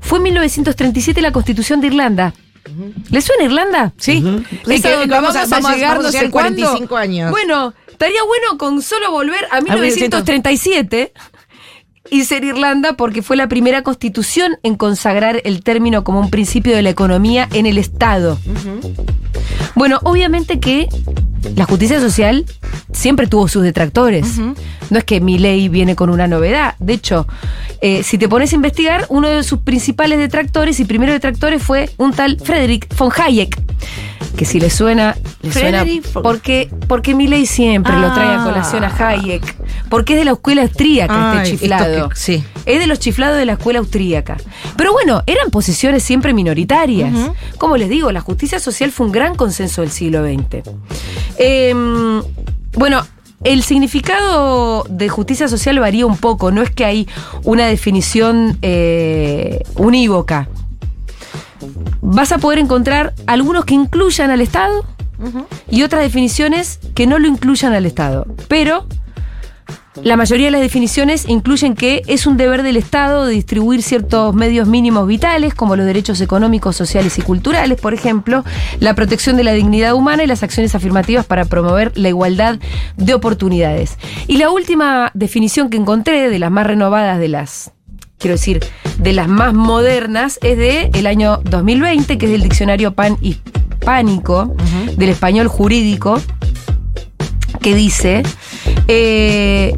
fue 0.00 0.18
en 0.18 0.24
1937 0.24 1.20
la 1.20 1.32
constitución 1.32 1.80
de 1.80 1.86
Irlanda. 1.88 2.34
¿Le 3.10 3.20
suena 3.22 3.44
Irlanda? 3.44 3.92
Sí. 3.96 4.22
Sí, 4.66 4.74
Esa 4.74 4.90
que 5.00 5.06
vamos 5.06 5.34
a- 5.34 5.46
vamos 5.46 5.70
a- 5.70 5.74
llegar 5.74 5.88
vamos 5.96 6.04
a 6.04 6.08
no 6.08 6.12
sé 6.12 6.18
llegar 6.18 6.30
cuándo. 6.30 6.60
45 6.62 6.96
años. 6.96 7.30
Bueno, 7.30 7.72
estaría 8.00 8.22
bueno 8.24 8.56
con 8.56 8.80
solo 8.80 9.10
volver 9.10 9.46
a 9.50 9.60
1937 9.60 11.12
y 12.10 12.24
ser 12.24 12.44
Irlanda 12.44 12.94
porque 12.94 13.20
fue 13.20 13.36
la 13.36 13.46
primera 13.46 13.82
constitución 13.82 14.56
en 14.62 14.76
consagrar 14.76 15.42
el 15.44 15.62
término 15.62 16.02
como 16.02 16.18
un 16.18 16.30
principio 16.30 16.74
de 16.74 16.80
la 16.80 16.88
economía 16.88 17.46
en 17.52 17.66
el 17.66 17.76
Estado. 17.76 18.38
Bueno, 19.74 19.98
obviamente 20.02 20.58
que 20.60 20.88
la 21.56 21.64
justicia 21.64 22.00
social 22.00 22.44
siempre 22.92 23.26
tuvo 23.26 23.48
sus 23.48 23.62
detractores. 23.62 24.38
No 24.90 24.98
es 24.98 25.04
que 25.04 25.20
mi 25.20 25.38
ley 25.38 25.68
viene 25.68 25.94
con 25.96 26.10
una 26.10 26.26
novedad. 26.26 26.74
De 26.80 26.92
hecho, 26.94 27.26
eh, 27.80 28.02
si 28.02 28.18
te 28.18 28.28
pones 28.28 28.52
a 28.52 28.56
investigar, 28.56 29.06
uno 29.08 29.28
de 29.28 29.42
sus 29.44 29.60
principales 29.60 30.18
detractores 30.18 30.80
y 30.80 30.84
primeros 30.84 31.14
detractores 31.14 31.62
fue 31.62 31.88
un 31.96 32.12
tal 32.12 32.38
Frederick 32.42 32.94
von 32.96 33.10
Hayek. 33.16 33.58
Que 34.36 34.44
si 34.44 34.58
le 34.60 34.70
suena, 34.70 35.16
le 35.42 35.52
suena 35.52 35.84
von- 35.84 36.22
porque, 36.22 36.70
porque 36.88 37.14
mi 37.14 37.26
ley 37.26 37.46
siempre 37.46 37.92
lo 37.98 38.12
trae 38.12 38.28
a 38.28 38.42
Ah. 38.42 38.44
colación 38.44 38.84
a 38.84 38.88
Hayek. 39.08 39.56
Porque 39.88 40.14
es 40.14 40.18
de 40.20 40.24
la 40.24 40.32
escuela 40.32 40.62
austríaca 40.62 41.36
este 41.36 41.54
esto 41.54 41.64
chiflado. 41.64 42.08
que- 42.10 42.16
sí. 42.16 42.44
Es 42.66 42.78
de 42.78 42.86
los 42.86 42.98
chiflados 42.98 43.38
de 43.38 43.46
la 43.46 43.52
escuela 43.52 43.78
austríaca. 43.78 44.36
Pero 44.76 44.92
bueno, 44.92 45.22
eran 45.26 45.50
posiciones 45.50 46.02
siempre 46.02 46.34
minoritarias. 46.34 47.12
Como 47.58 47.76
les 47.76 47.88
digo, 47.88 48.12
la 48.12 48.20
justicia 48.20 48.58
social 48.58 48.90
fue 48.90 49.06
un 49.06 49.12
gran 49.12 49.34
consenso 49.34 49.80
del 49.82 49.90
siglo 49.90 50.24
XX. 50.24 50.68
Em, 51.38 52.22
bueno, 52.72 53.02
el 53.42 53.62
significado 53.62 54.84
de 54.88 55.08
justicia 55.08 55.48
social 55.48 55.78
varía 55.78 56.06
un 56.06 56.18
poco. 56.18 56.50
No 56.50 56.62
es 56.62 56.70
que 56.70 56.84
hay 56.84 57.08
una 57.44 57.66
definición 57.66 58.58
eh, 58.62 59.62
unívoca. 59.76 60.48
Vas 62.02 62.32
a 62.32 62.38
poder 62.38 62.58
encontrar 62.58 63.14
algunos 63.26 63.64
que 63.64 63.74
incluyan 63.74 64.30
al 64.30 64.40
Estado 64.40 64.84
y 65.70 65.82
otras 65.82 66.02
definiciones 66.02 66.80
que 66.94 67.06
no 67.06 67.18
lo 67.18 67.28
incluyan 67.28 67.72
al 67.74 67.86
Estado. 67.86 68.26
Pero 68.48 68.86
la 70.02 70.16
mayoría 70.16 70.46
de 70.46 70.52
las 70.52 70.60
definiciones 70.60 71.28
incluyen 71.28 71.74
que 71.74 72.02
es 72.06 72.26
un 72.26 72.36
deber 72.36 72.62
del 72.62 72.76
Estado 72.76 73.26
de 73.26 73.34
distribuir 73.34 73.82
ciertos 73.82 74.34
medios 74.34 74.68
mínimos 74.68 75.06
vitales, 75.06 75.52
como 75.52 75.74
los 75.74 75.84
derechos 75.84 76.20
económicos, 76.20 76.76
sociales 76.76 77.18
y 77.18 77.22
culturales, 77.22 77.80
por 77.80 77.92
ejemplo, 77.92 78.44
la 78.78 78.94
protección 78.94 79.36
de 79.36 79.44
la 79.44 79.52
dignidad 79.52 79.94
humana 79.94 80.22
y 80.22 80.28
las 80.28 80.44
acciones 80.44 80.76
afirmativas 80.76 81.26
para 81.26 81.44
promover 81.44 81.96
la 81.98 82.08
igualdad 82.08 82.60
de 82.96 83.14
oportunidades. 83.14 83.98
Y 84.28 84.36
la 84.36 84.50
última 84.50 85.10
definición 85.14 85.70
que 85.70 85.76
encontré, 85.76 86.30
de 86.30 86.38
las 86.38 86.52
más 86.52 86.66
renovadas 86.66 87.18
de 87.18 87.28
las 87.28 87.72
quiero 88.18 88.34
decir, 88.34 88.60
de 88.98 89.12
las 89.14 89.28
más 89.28 89.54
modernas, 89.54 90.38
es 90.42 90.56
de 90.56 90.90
el 90.92 91.06
año 91.06 91.40
2020, 91.44 92.18
que 92.18 92.26
es 92.26 92.32
del 92.32 92.42
diccionario 92.42 92.92
pan 92.92 93.16
hispánico, 93.22 94.54
del 94.96 95.08
español 95.08 95.48
jurídico, 95.48 96.20
que 97.60 97.74
dice 97.74 98.22
eh, 98.88 99.76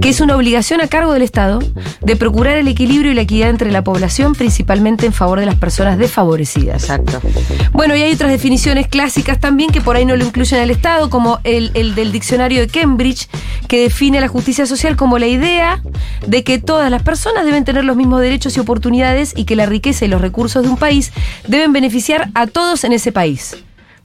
que 0.00 0.08
es 0.08 0.20
una 0.20 0.36
obligación 0.36 0.80
a 0.80 0.88
cargo 0.88 1.12
del 1.12 1.22
Estado 1.22 1.60
de 2.00 2.16
procurar 2.16 2.56
el 2.56 2.68
equilibrio 2.68 3.12
y 3.12 3.14
la 3.14 3.22
equidad 3.22 3.50
entre 3.50 3.70
la 3.70 3.84
población, 3.84 4.34
principalmente 4.34 5.06
en 5.06 5.12
favor 5.12 5.40
de 5.40 5.46
las 5.46 5.54
personas 5.54 5.98
desfavorecidas. 5.98 6.82
Exacto. 6.82 7.20
Bueno, 7.72 7.96
y 7.96 8.02
hay 8.02 8.12
otras 8.12 8.30
definiciones 8.30 8.88
clásicas 8.88 9.38
también 9.38 9.70
que 9.70 9.80
por 9.80 9.96
ahí 9.96 10.04
no 10.04 10.16
lo 10.16 10.24
incluyen 10.24 10.60
al 10.60 10.70
Estado, 10.70 11.10
como 11.10 11.40
el, 11.44 11.70
el 11.74 11.94
del 11.94 12.12
diccionario 12.12 12.60
de 12.60 12.68
Cambridge, 12.68 13.28
que 13.68 13.82
define 13.82 14.20
la 14.20 14.28
justicia 14.28 14.66
social 14.66 14.96
como 14.96 15.18
la 15.18 15.26
idea 15.26 15.82
de 16.26 16.44
que 16.44 16.58
todas 16.58 16.90
las 16.90 17.02
personas 17.02 17.44
deben 17.44 17.64
tener 17.64 17.84
los 17.84 17.96
mismos 17.96 18.20
derechos 18.20 18.56
y 18.56 18.60
oportunidades 18.60 19.32
y 19.36 19.44
que 19.44 19.56
la 19.56 19.66
riqueza 19.66 20.04
y 20.04 20.08
los 20.08 20.20
recursos 20.20 20.62
de 20.62 20.68
un 20.68 20.76
país 20.76 21.12
deben 21.46 21.72
beneficiar 21.72 22.30
a 22.34 22.46
todos 22.46 22.84
en 22.84 22.92
ese 22.92 23.12
país. 23.12 23.56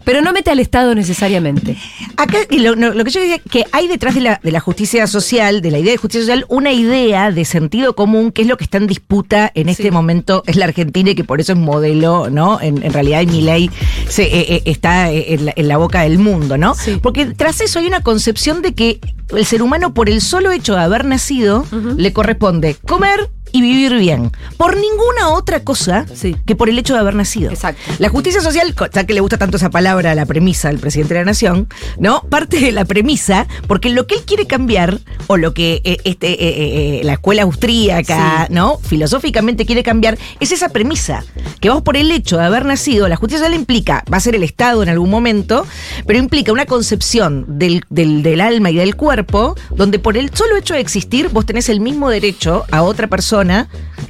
Pero 0.04 0.22
no 0.22 0.34
mete 0.34 0.50
al 0.50 0.60
Estado 0.60 0.96
necesariamente. 0.96 1.78
Acá 2.18 2.38
lo, 2.52 2.76
lo 2.76 3.04
que 3.04 3.12
yo 3.12 3.22
decía, 3.22 3.40
que 3.40 3.66
hay 3.72 3.88
detrás 3.88 4.16
de 4.16 4.22
la, 4.22 4.40
de 4.42 4.52
la 4.52 4.60
justicia 4.60 5.08
social, 5.08 5.62
de 5.62 5.72
la 5.72 5.80
idea 5.80 5.92
de 5.92 5.98
justicia 5.98 6.22
social, 6.22 6.46
una 6.50 6.72
idea 6.72 7.32
de 7.32 7.46
sentido 7.46 7.96
común, 7.96 8.32
que 8.32 8.44
es 8.44 8.48
lo 8.48 8.58
que 8.58 8.64
está 8.64 8.78
en 8.78 8.88
disputa 8.88 9.52
en 9.56 9.70
este 9.70 9.92
momento, 9.92 10.44
es 10.48 10.56
la 10.56 10.66
Argentina 10.66 11.12
y 11.12 11.16
que 11.16 11.24
por 11.24 11.42
eso 11.42 11.54
es 11.54 11.60
modelo, 11.60 12.30
¿no? 12.30 12.60
En, 12.62 12.84
en 12.84 12.94
realidad, 12.94 13.24
mi 13.26 13.42
ley 13.42 13.70
se, 14.08 14.24
eh, 14.24 14.56
eh, 14.56 14.62
está 14.66 15.12
eh, 15.12 15.34
en 15.34 15.46
la, 15.46 15.54
en 15.56 15.68
la 15.68 15.78
boca 15.78 16.02
del 16.02 16.18
mundo, 16.18 16.58
¿no? 16.58 16.76
Porque 17.02 17.26
tras 17.26 17.62
eso 17.62 17.80
hay 17.80 17.88
una 17.88 18.02
concepción 18.02 18.62
de 18.62 18.74
que 18.74 19.00
el 19.36 19.46
ser 19.46 19.62
humano, 19.62 19.94
por 19.94 20.10
el 20.10 20.22
solo 20.22 20.52
hecho 20.52 20.76
de 20.76 20.82
haber 20.82 21.06
nacido, 21.06 21.66
le 21.98 22.14
corresponde 22.14 22.76
comer 22.88 23.30
y 23.52 23.62
vivir 23.62 23.96
bien. 23.96 24.32
Por 24.58 24.76
ninguna 24.76 25.30
otra 25.30 25.64
cosa 25.64 26.06
que 26.46 26.56
por 26.56 26.70
el 26.70 26.78
hecho 26.78 26.94
de 26.94 27.00
haber 27.00 27.16
nacido. 27.16 27.52
Exacto. 27.52 27.82
La 28.00 28.10
justicia 28.10 28.42
social, 28.42 28.76
ya 28.94 29.04
que 29.06 29.14
le 29.14 29.22
gusta 29.22 29.38
tanto 29.38 29.58
esa 29.58 29.70
palabra 29.70 30.16
la 30.16 30.26
premisa 30.26 30.70
al 30.70 30.80
presidente 30.80 31.14
de 31.14 31.22
la 31.22 31.26
nación, 31.26 31.68
¿no? 31.98 32.22
Parte 32.30 32.60
de 32.60 32.72
la 32.72 32.86
premisa, 32.86 33.48
porque 33.68 33.90
lo 33.90 34.08
que 34.08 34.16
él 34.16 34.22
quiere 34.26 34.48
cambiar, 34.48 35.00
o 35.28 35.38
lo 35.38 35.54
que 35.54 35.82
eh, 35.84 35.98
este, 36.04 36.32
eh, 36.32 36.38
eh, 36.40 37.00
eh, 37.00 37.02
la 37.04 37.14
escuela 37.14 37.44
austríaca, 37.44 38.48
¿no? 38.50 38.80
Filosóficamente 38.80 39.66
quiere 39.66 39.84
cambiar, 39.84 40.18
es 40.40 40.52
esa 40.52 40.70
premisa. 40.70 41.24
Que 41.60 41.70
vos 41.70 41.82
por 41.82 41.98
el 41.98 42.12
hecho 42.12 42.38
de 42.38 42.46
haber 42.46 42.66
nacido, 42.66 43.08
la 43.08 43.16
justicia 43.16 43.40
social 43.40 43.58
implica, 43.58 44.04
va 44.12 44.18
a 44.18 44.22
ser 44.22 44.36
el 44.36 44.44
Estado 44.44 44.84
en 44.84 44.90
algún 44.90 45.10
momento, 45.10 45.66
pero 46.06 46.20
implica 46.20 46.52
una 46.52 46.66
concepción 46.66 47.46
del, 47.60 47.84
del, 47.90 48.24
del 48.24 48.42
alma 48.42 48.72
y 48.72 48.76
del 48.76 48.96
cuerpo, 48.96 49.56
donde 49.76 50.00
por 50.00 50.18
el 50.18 50.34
solo 50.34 50.58
hecho 50.58 50.74
de 50.74 50.80
existir, 50.80 51.30
vos 51.30 51.46
tenés 51.46 51.70
el 51.70 51.80
mismo 51.80 52.10
derecho 52.10 52.66
a 52.72 52.84
otra 52.84 53.08
persona. 53.08 53.39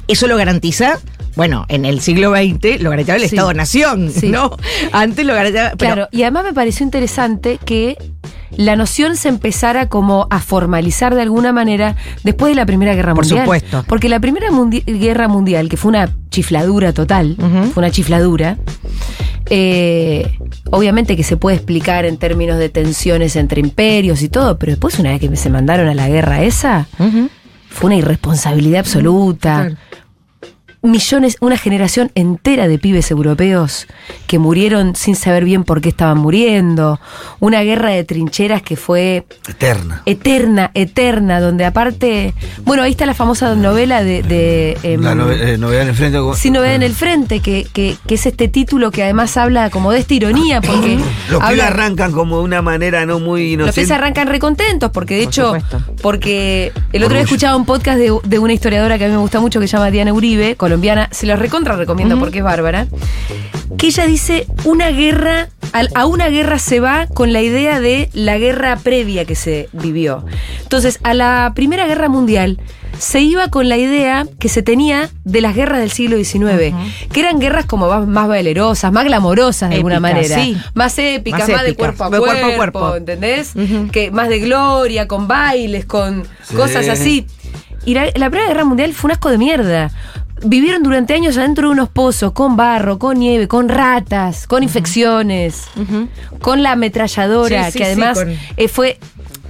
Eso 0.08 0.26
lo 0.26 0.36
garantiza. 0.36 0.98
Bueno, 1.36 1.64
en 1.68 1.84
el 1.84 2.00
siglo 2.00 2.32
XX 2.32 2.80
lo 2.82 2.90
garantizaba 2.90 3.16
el 3.22 3.28
Sí. 3.28 3.36
Estado-Nación, 3.36 4.10
Sí. 4.12 4.28
¿no? 4.30 4.56
Antes 4.92 5.24
lo 5.24 5.34
garantizaba. 5.34 5.70
pero- 5.76 5.94
Claro, 5.94 6.08
y 6.10 6.22
además 6.22 6.44
me 6.44 6.52
pareció 6.52 6.84
interesante 6.84 7.58
que 7.64 7.96
la 8.56 8.74
noción 8.74 9.14
se 9.16 9.28
empezara 9.28 9.88
como 9.88 10.26
a 10.30 10.40
formalizar 10.40 11.14
de 11.14 11.22
alguna 11.22 11.52
manera 11.52 11.94
después 12.24 12.50
de 12.50 12.56
la 12.56 12.66
Primera 12.66 12.94
Guerra 12.96 13.14
Por 13.14 13.24
Mundial. 13.24 13.44
supuesto. 13.44 13.84
Porque 13.86 14.08
la 14.08 14.18
Primera 14.18 14.50
Mundi- 14.50 14.82
Guerra 14.84 15.28
Mundial, 15.28 15.68
que 15.68 15.76
fue 15.76 15.90
una 15.90 16.10
chifladura 16.30 16.92
total, 16.92 17.36
fue 17.72 17.80
una 17.84 17.92
chifladura, 17.92 18.58
eh, 19.48 20.36
obviamente 20.70 21.16
que 21.16 21.22
se 21.24 21.36
puede 21.36 21.56
explicar 21.56 22.04
en 22.06 22.16
términos 22.18 22.58
de 22.58 22.68
tensiones 22.68 23.36
entre 23.36 23.60
imperios 23.60 24.22
y 24.22 24.28
todo, 24.28 24.58
pero 24.58 24.72
después 24.72 24.98
una 24.98 25.10
vez 25.10 25.20
que 25.20 25.34
se 25.36 25.48
mandaron 25.48 25.88
a 25.88 25.94
la 25.94 26.08
guerra 26.08 26.42
esa, 26.42 26.88
fue 27.70 27.86
una 27.86 27.96
irresponsabilidad 27.96 28.80
absoluta. 28.80 29.70
Millones, 30.82 31.36
una 31.40 31.58
generación 31.58 32.10
entera 32.14 32.66
de 32.66 32.78
pibes 32.78 33.10
europeos 33.10 33.86
que 34.26 34.38
murieron 34.38 34.96
sin 34.96 35.14
saber 35.14 35.44
bien 35.44 35.64
por 35.64 35.80
qué 35.82 35.90
estaban 35.90 36.16
muriendo. 36.18 36.98
Una 37.38 37.60
guerra 37.62 37.90
de 37.90 38.02
trincheras 38.04 38.62
que 38.62 38.76
fue 38.76 39.26
Eterna. 39.46 40.00
eterna, 40.06 40.70
eterna, 40.74 41.40
donde 41.40 41.66
aparte. 41.66 42.32
Bueno, 42.64 42.82
ahí 42.82 42.92
está 42.92 43.04
la 43.04 43.12
famosa 43.14 43.54
novela 43.54 44.02
de. 44.02 44.22
de, 44.22 44.78
em, 44.82 45.02
La 45.02 45.12
eh, 45.12 45.58
novedad 45.58 45.82
en 45.82 45.88
el 45.88 45.94
frente. 45.94 46.18
Sí, 46.34 46.50
Novedad 46.50 46.74
en 46.76 46.82
el 46.82 46.94
Frente, 46.94 47.40
que, 47.40 47.66
que, 47.72 47.96
que 48.06 48.14
es 48.14 48.24
este 48.26 48.48
título 48.48 48.90
que 48.90 49.02
además 49.02 49.36
habla 49.36 49.68
como 49.70 49.92
de 49.92 49.98
esta 49.98 50.14
ironía, 50.14 50.60
porque. 50.62 50.96
Los 50.96 51.40
pibes 51.40 51.42
habla- 51.42 51.66
arrancan 51.66 52.12
como 52.12 52.38
de 52.38 52.44
una 52.44 52.62
manera 52.62 53.04
no 53.04 53.20
muy 53.20 53.42
los 53.56 53.64
inocente. 53.66 53.74
pibes 53.82 53.90
arrancan 53.90 54.28
recontentos, 54.28 54.90
porque 54.92 55.16
de 55.16 55.22
hecho, 55.24 55.44
supuesto. 55.56 55.80
porque 56.02 56.72
el 56.92 57.02
otro 57.04 57.16
día 57.16 57.24
escuchaba 57.24 57.54
un 57.56 57.66
podcast 57.66 57.98
de, 57.98 58.16
de 58.24 58.38
una 58.38 58.52
historiadora 58.54 58.96
que 58.96 59.04
a 59.04 59.08
mí 59.08 59.12
me 59.12 59.20
gusta 59.20 59.40
mucho, 59.40 59.60
que 59.60 59.68
se 59.68 59.76
llama 59.76 59.90
Diana 59.90 60.12
Uribe, 60.12 60.56
colombiana, 60.70 61.08
se 61.10 61.26
los 61.26 61.36
recontra 61.38 61.74
recomiendo 61.74 62.16
porque 62.20 62.38
es 62.38 62.44
bárbara, 62.44 62.86
que 63.76 63.88
ella 63.88 64.06
dice, 64.06 64.46
una 64.64 64.90
guerra, 64.90 65.48
a 65.94 66.06
una 66.06 66.28
guerra 66.28 66.60
se 66.60 66.78
va 66.78 67.06
con 67.08 67.32
la 67.32 67.42
idea 67.42 67.80
de 67.80 68.08
la 68.12 68.38
guerra 68.38 68.76
previa 68.76 69.24
que 69.24 69.34
se 69.34 69.68
vivió. 69.72 70.24
Entonces, 70.62 71.00
a 71.02 71.12
la 71.12 71.50
Primera 71.56 71.86
Guerra 71.88 72.08
Mundial 72.08 72.60
se 72.98 73.20
iba 73.20 73.48
con 73.48 73.68
la 73.68 73.78
idea 73.78 74.26
que 74.38 74.48
se 74.48 74.62
tenía 74.62 75.08
de 75.24 75.40
las 75.40 75.56
guerras 75.56 75.80
del 75.80 75.90
siglo 75.90 76.16
XIX, 76.16 76.72
que 77.12 77.20
eran 77.20 77.40
guerras 77.40 77.64
como 77.66 77.88
más, 77.88 78.06
más 78.06 78.28
valerosas, 78.28 78.92
más 78.92 79.04
glamorosas 79.04 79.70
de 79.70 79.76
alguna 79.76 79.98
manera, 79.98 80.36
sí. 80.40 80.56
más 80.74 80.96
épicas, 80.98 81.40
Más 81.40 81.48
más, 81.50 81.64
de 81.64 81.74
cuerpo 81.74 82.04
a 82.04 82.10
de 82.10 82.18
cuerpo, 82.18 82.40
cuerpo 82.40 82.52
a 82.52 82.56
cuerpo. 82.56 82.96
¿entendés? 82.96 83.54
Que 83.90 84.10
más 84.12 84.28
de 84.28 84.38
gloria, 84.38 85.08
con 85.08 85.26
bailes, 85.26 85.84
con 85.84 86.24
Sí. 86.44 86.54
cosas 86.54 86.88
así. 86.88 87.26
y 87.86 87.94
la, 87.94 88.06
la 88.14 88.28
Primera 88.30 88.48
Guerra 88.48 88.64
Mundial 88.64 88.92
fue 88.92 89.08
un 89.08 89.12
asco 89.12 89.30
de 89.30 89.38
mierda. 89.38 89.90
Vivieron 90.42 90.82
durante 90.82 91.14
años 91.14 91.36
adentro 91.36 91.68
de 91.68 91.72
unos 91.74 91.88
pozos, 91.90 92.32
con 92.32 92.56
barro, 92.56 92.98
con 92.98 93.18
nieve, 93.18 93.46
con 93.48 93.68
ratas, 93.68 94.46
con 94.46 94.62
infecciones, 94.62 95.64
con 96.40 96.62
la 96.62 96.72
ametralladora, 96.72 97.66
Sí, 97.66 97.72
sí, 97.72 97.78
que 97.78 97.84
sí, 97.84 97.90
además 97.90 98.18
con- 98.18 98.36
eh, 98.56 98.68
fue 98.68 98.98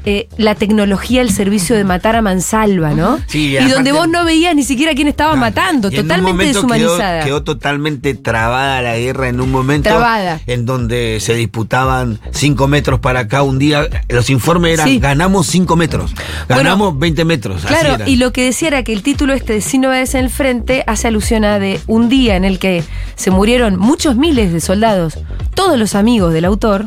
eh, 0.04 0.28
la 0.36 0.54
tecnología 0.54 1.20
al 1.20 1.30
servicio 1.30 1.76
de 1.76 1.84
matar 1.84 2.16
a 2.16 2.22
mansalva, 2.22 2.94
¿no? 2.94 3.18
Sí, 3.26 3.50
y 3.50 3.56
aparte- 3.56 3.74
donde 3.74 3.92
vos 3.92 4.08
no 4.08 4.24
veías 4.24 4.54
ni 4.54 4.62
siquiera 4.64 4.94
quién 4.94 5.08
estaba 5.08 5.36
matando, 5.36 5.90
totalmente 5.90 6.46
deshumanizada. 6.46 7.18
Quedó, 7.20 7.24
quedó 7.26 7.42
totalmente 7.42 8.14
trabada 8.14 8.80
la 8.82 8.96
guerra 8.98 9.28
en 9.28 9.40
un 9.40 9.50
momento. 9.50 9.88
Trabada. 9.90 10.40
En 10.46 10.66
donde 10.66 11.18
se 11.20 11.34
disputaban 11.34 12.18
cinco 12.32 12.66
metros 12.68 13.00
para 13.00 13.20
acá 13.20 13.42
un 13.42 13.58
día. 13.58 13.86
Los 14.08 14.30
informes 14.30 14.74
eran: 14.74 14.88
Sí. 14.88 14.98
ganamos 14.98 15.46
cinco 15.46 15.76
metros, 15.76 16.14
ganamos 16.48 16.98
20 16.98 17.24
metros. 17.24 17.62
Claro, 17.64 18.04
y 18.06 18.16
lo 18.16 18.32
que 18.32 18.44
decía 18.44 18.68
era 18.68 18.82
que 18.82 18.92
el 18.92 19.02
título 19.02 19.32
este 19.34 19.54
de 19.54 19.60
Sin 19.60 19.82
novedades 19.82 20.14
en 20.14 20.24
el 20.24 20.30
frente 20.30 20.84
hace 20.86 21.08
alusión 21.08 21.44
a 21.44 21.58
de 21.58 21.80
un 21.86 22.08
día 22.08 22.36
en 22.36 22.44
el 22.44 22.58
que 22.58 22.82
se 23.16 23.30
murieron 23.30 23.78
muchos 23.78 24.16
miles 24.16 24.52
de 24.52 24.60
soldados, 24.60 25.18
todos 25.54 25.78
los 25.78 25.94
amigos 25.94 26.32
del 26.32 26.44
autor. 26.44 26.86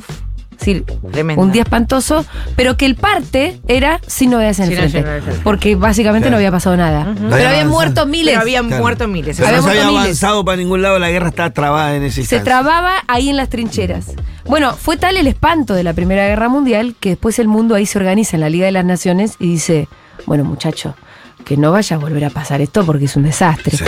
Es 0.71 0.81
decir, 0.83 0.85
Tremendo. 1.11 1.41
un 1.41 1.51
día 1.51 1.63
espantoso, 1.63 2.25
pero 2.55 2.77
que 2.77 2.85
el 2.85 2.95
parte 2.95 3.59
era 3.67 3.99
sin 4.07 4.31
novedades 4.31 4.59
en 4.59 4.71
el 4.71 4.89
Sin 4.91 5.03
frente. 5.03 5.31
Porque 5.43 5.75
básicamente 5.75 6.27
Claro. 6.27 6.31
no 6.31 6.37
había 6.37 6.51
pasado 6.51 6.77
nada. 6.77 7.13
Pero 7.15 7.25
había 7.27 7.35
habían 7.35 7.45
avanzado. 7.51 7.69
muerto 7.71 8.05
miles. 8.05 8.31
Pero 8.33 8.41
habían 8.41 8.67
Claro. 8.67 8.81
muerto 8.83 9.07
miles. 9.07 9.35
Pero 9.37 9.47
había 9.47 9.57
no 9.57 9.63
se 9.63 9.69
había 9.71 9.85
miles. 9.87 10.01
avanzado 10.01 10.45
para 10.45 10.57
ningún 10.57 10.81
lado, 10.81 10.99
la 10.99 11.09
guerra 11.09 11.29
estaba 11.29 11.49
trabada 11.51 11.95
en 11.95 12.03
ese 12.03 12.15
Se 12.15 12.21
instante. 12.21 12.45
trababa 12.45 12.93
ahí 13.07 13.29
en 13.29 13.37
las 13.37 13.49
trincheras. 13.49 14.13
Bueno, 14.45 14.73
fue 14.75 14.97
tal 14.97 15.17
el 15.17 15.27
espanto 15.27 15.73
de 15.73 15.83
la 15.83 15.93
Primera 15.93 16.27
Guerra 16.27 16.49
Mundial 16.49 16.95
que 16.99 17.09
después 17.09 17.39
el 17.39 17.47
mundo 17.47 17.75
ahí 17.75 17.85
se 17.85 17.97
organiza 17.97 18.35
en 18.37 18.41
la 18.41 18.49
Liga 18.49 18.65
de 18.65 18.71
las 18.71 18.85
Naciones 18.85 19.35
y 19.39 19.47
dice, 19.47 19.87
bueno 20.25 20.43
muchacho, 20.43 20.95
que 21.45 21.57
no 21.57 21.71
vaya 21.71 21.95
a 21.95 21.99
volver 21.99 22.25
a 22.25 22.29
pasar 22.29 22.61
esto 22.61 22.85
porque 22.85 23.05
es 23.05 23.15
un 23.15 23.23
desastre. 23.23 23.77
Sí. 23.77 23.83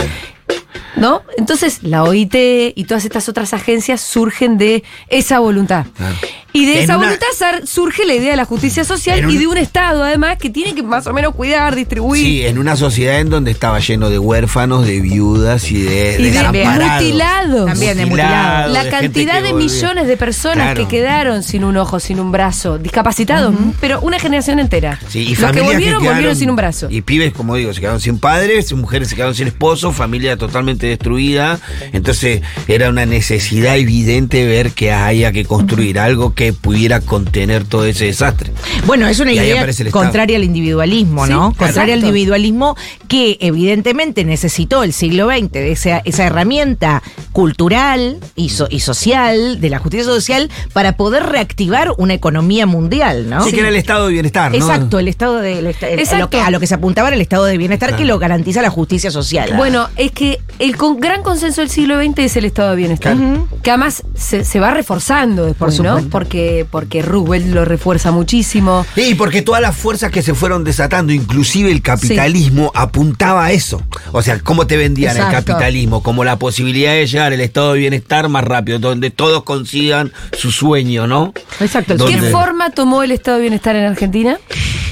¿No? 0.96 1.22
Entonces 1.36 1.82
la 1.82 2.04
OIT 2.04 2.34
y 2.74 2.84
todas 2.84 3.04
estas 3.04 3.28
otras 3.28 3.52
agencias 3.52 4.00
surgen 4.00 4.56
de 4.56 4.82
esa 5.08 5.38
voluntad. 5.40 5.84
Claro. 5.94 6.14
Y 6.56 6.66
de 6.66 6.82
esa 6.82 6.96
una- 6.96 7.06
voluntad 7.06 7.26
surge 7.64 8.04
la 8.04 8.14
idea 8.14 8.30
de 8.32 8.36
la 8.36 8.44
justicia 8.44 8.84
social 8.84 9.18
En 9.18 9.30
y 9.30 9.34
un- 9.34 9.38
de 9.38 9.46
un 9.46 9.56
Estado 9.58 10.02
además 10.04 10.38
que 10.38 10.50
tiene 10.50 10.74
que 10.74 10.82
más 10.82 11.06
o 11.06 11.12
menos 11.12 11.34
cuidar, 11.34 11.74
distribuir. 11.74 12.22
Sí, 12.24 12.42
en 12.46 12.58
una 12.58 12.76
sociedad 12.76 13.20
en 13.20 13.28
donde 13.30 13.50
estaba 13.50 13.78
lleno 13.80 14.10
de 14.10 14.18
huérfanos, 14.18 14.86
de 14.86 15.00
viudas 15.00 15.70
y 15.70 15.82
de, 15.82 16.16
Y 16.18 16.22
de 16.24 16.30
desamparados. 16.30 17.02
mutilados. 17.02 17.66
También 17.66 17.96
de 17.96 18.06
Mutilados, 18.06 18.72
La 18.72 18.84
de 18.84 18.90
cantidad 18.90 19.42
de 19.42 19.52
millones 19.52 20.06
de 20.06 20.16
personas 20.16 20.64
Claro. 20.72 20.82
que 20.82 20.88
quedaron 20.88 21.42
sin 21.42 21.64
un 21.64 21.76
ojo, 21.76 22.00
sin 22.00 22.20
un 22.20 22.32
brazo, 22.32 22.78
discapacitados, 22.78 23.54
pero 23.80 24.00
una 24.00 24.18
generación 24.18 24.58
entera. 24.58 24.98
Sí, 25.08 25.20
y 25.20 25.36
Los 25.36 25.50
que 25.52 25.60
volvieron, 25.60 26.00
quedaron- 26.00 26.04
volvieron 26.04 26.36
sin 26.36 26.50
un 26.50 26.56
brazo. 26.56 26.88
Y 26.90 27.02
pibes, 27.02 27.32
como 27.32 27.56
digo, 27.56 27.72
se 27.74 27.80
quedaron 27.80 28.00
sin 28.00 28.18
padres, 28.18 28.72
mujeres 28.72 29.08
se 29.08 29.14
quedaron 29.16 29.34
sin 29.34 29.46
esposo, 29.48 29.92
familia 29.92 30.36
totalmente 30.36 30.86
destruida. 30.86 31.58
Entonces 31.92 32.42
era 32.68 32.88
una 32.88 33.06
necesidad 33.06 33.76
evidente 33.76 34.46
ver 34.46 34.70
que 34.72 34.92
haya 34.92 35.32
que 35.32 35.44
construir 35.44 35.98
algo 35.98 36.34
que 36.34 36.45
pudiera 36.52 37.00
contener 37.00 37.64
todo 37.64 37.84
ese 37.84 38.06
desastre. 38.06 38.52
Bueno, 38.86 39.06
es 39.08 39.18
una 39.20 39.32
Y 39.32 39.38
idea 39.38 39.66
contraria 39.90 40.36
al 40.36 40.44
individualismo, 40.44 41.26
Sí, 41.26 41.32
¿no? 41.32 41.52
Contraria 41.56 41.94
al 41.94 42.00
individualismo 42.00 42.76
que 43.08 43.38
evidentemente 43.40 44.24
necesitó 44.24 44.82
el 44.82 44.92
siglo 44.92 45.28
XX 45.28 45.52
de 45.52 45.72
esa, 45.72 45.98
esa 46.04 46.24
herramienta 46.24 47.02
cultural 47.32 48.18
y, 48.34 48.48
so- 48.48 48.66
y 48.70 48.80
social, 48.80 49.60
de 49.60 49.68
la 49.70 49.78
justicia 49.78 50.04
social, 50.04 50.50
para 50.72 50.96
poder 50.96 51.22
reactivar 51.24 51.92
una 51.98 52.14
economía 52.14 52.66
mundial, 52.66 53.28
¿no? 53.28 53.44
Sí, 53.44 53.52
que 53.52 53.60
era 53.60 53.68
el 53.68 53.76
estado 53.76 54.06
de 54.06 54.12
bienestar, 54.14 54.50
¿no? 54.50 54.56
Exacto, 54.56 54.98
el 54.98 55.08
estado 55.08 55.36
de 55.40 55.58
el 55.58 55.66
esta- 55.68 55.88
el- 55.88 55.98
Exacto. 56.00 56.16
A, 56.16 56.18
lo 56.20 56.30
que, 56.30 56.40
a 56.40 56.50
lo 56.50 56.60
que 56.60 56.66
se 56.66 56.74
apuntaba 56.74 57.08
era 57.08 57.14
el 57.14 57.20
estado 57.20 57.44
de 57.44 57.58
bienestar 57.58 57.94
que 57.96 58.04
lo 58.04 58.18
garantiza 58.18 58.62
la 58.62 58.70
justicia 58.70 59.10
social. 59.10 59.52
Bueno, 59.56 59.88
es 59.96 60.12
que 60.12 60.40
el 60.58 60.76
con- 60.76 60.98
gran 60.98 61.22
consenso 61.22 61.60
del 61.60 61.70
siglo 61.70 62.00
XX 62.02 62.18
es 62.20 62.36
el 62.36 62.44
estado 62.46 62.70
de 62.70 62.76
bienestar. 62.76 63.16
Claro. 63.16 63.48
Que 63.62 63.70
además 63.70 64.02
se, 64.14 64.44
se 64.44 64.58
va 64.60 64.70
reforzando 64.72 65.44
después, 65.44 65.76
Por 65.76 65.84
¿no? 65.84 65.90
supuesto. 65.96 66.10
Porque, 66.26 66.66
porque 66.68 67.02
Roosevelt 67.02 67.54
lo 67.54 67.64
refuerza 67.64 68.10
muchísimo. 68.10 68.84
Sí, 68.96 69.14
porque 69.14 69.42
todas 69.42 69.62
las 69.62 69.76
fuerzas 69.76 70.10
que 70.10 70.22
se 70.22 70.34
fueron 70.34 70.64
desatando, 70.64 71.12
inclusive 71.12 71.70
el 71.70 71.82
capitalismo, 71.82 72.72
apuntaba 72.74 73.44
a 73.44 73.52
eso. 73.52 73.80
O 74.10 74.22
sea, 74.22 74.40
¿cómo 74.40 74.66
te 74.66 74.76
vendían 74.76 75.16
el 75.16 75.28
capitalismo? 75.28 76.02
Como 76.02 76.24
la 76.24 76.36
posibilidad 76.36 76.94
de 76.94 77.06
llegar 77.06 77.32
al 77.32 77.40
estado 77.40 77.74
de 77.74 77.78
bienestar 77.78 78.28
más 78.28 78.42
rápido, 78.42 78.80
donde 78.80 79.10
todos 79.10 79.44
consigan 79.44 80.12
su 80.36 80.50
sueño, 80.50 81.06
¿no? 81.06 81.32
Exacto, 81.60 81.92
el. 81.92 82.04
¿Qué 82.04 82.20
forma 82.32 82.70
tomó 82.70 83.04
el 83.04 83.12
estado 83.12 83.36
de 83.36 83.42
bienestar 83.42 83.76
en 83.76 83.84
Argentina? 83.84 84.38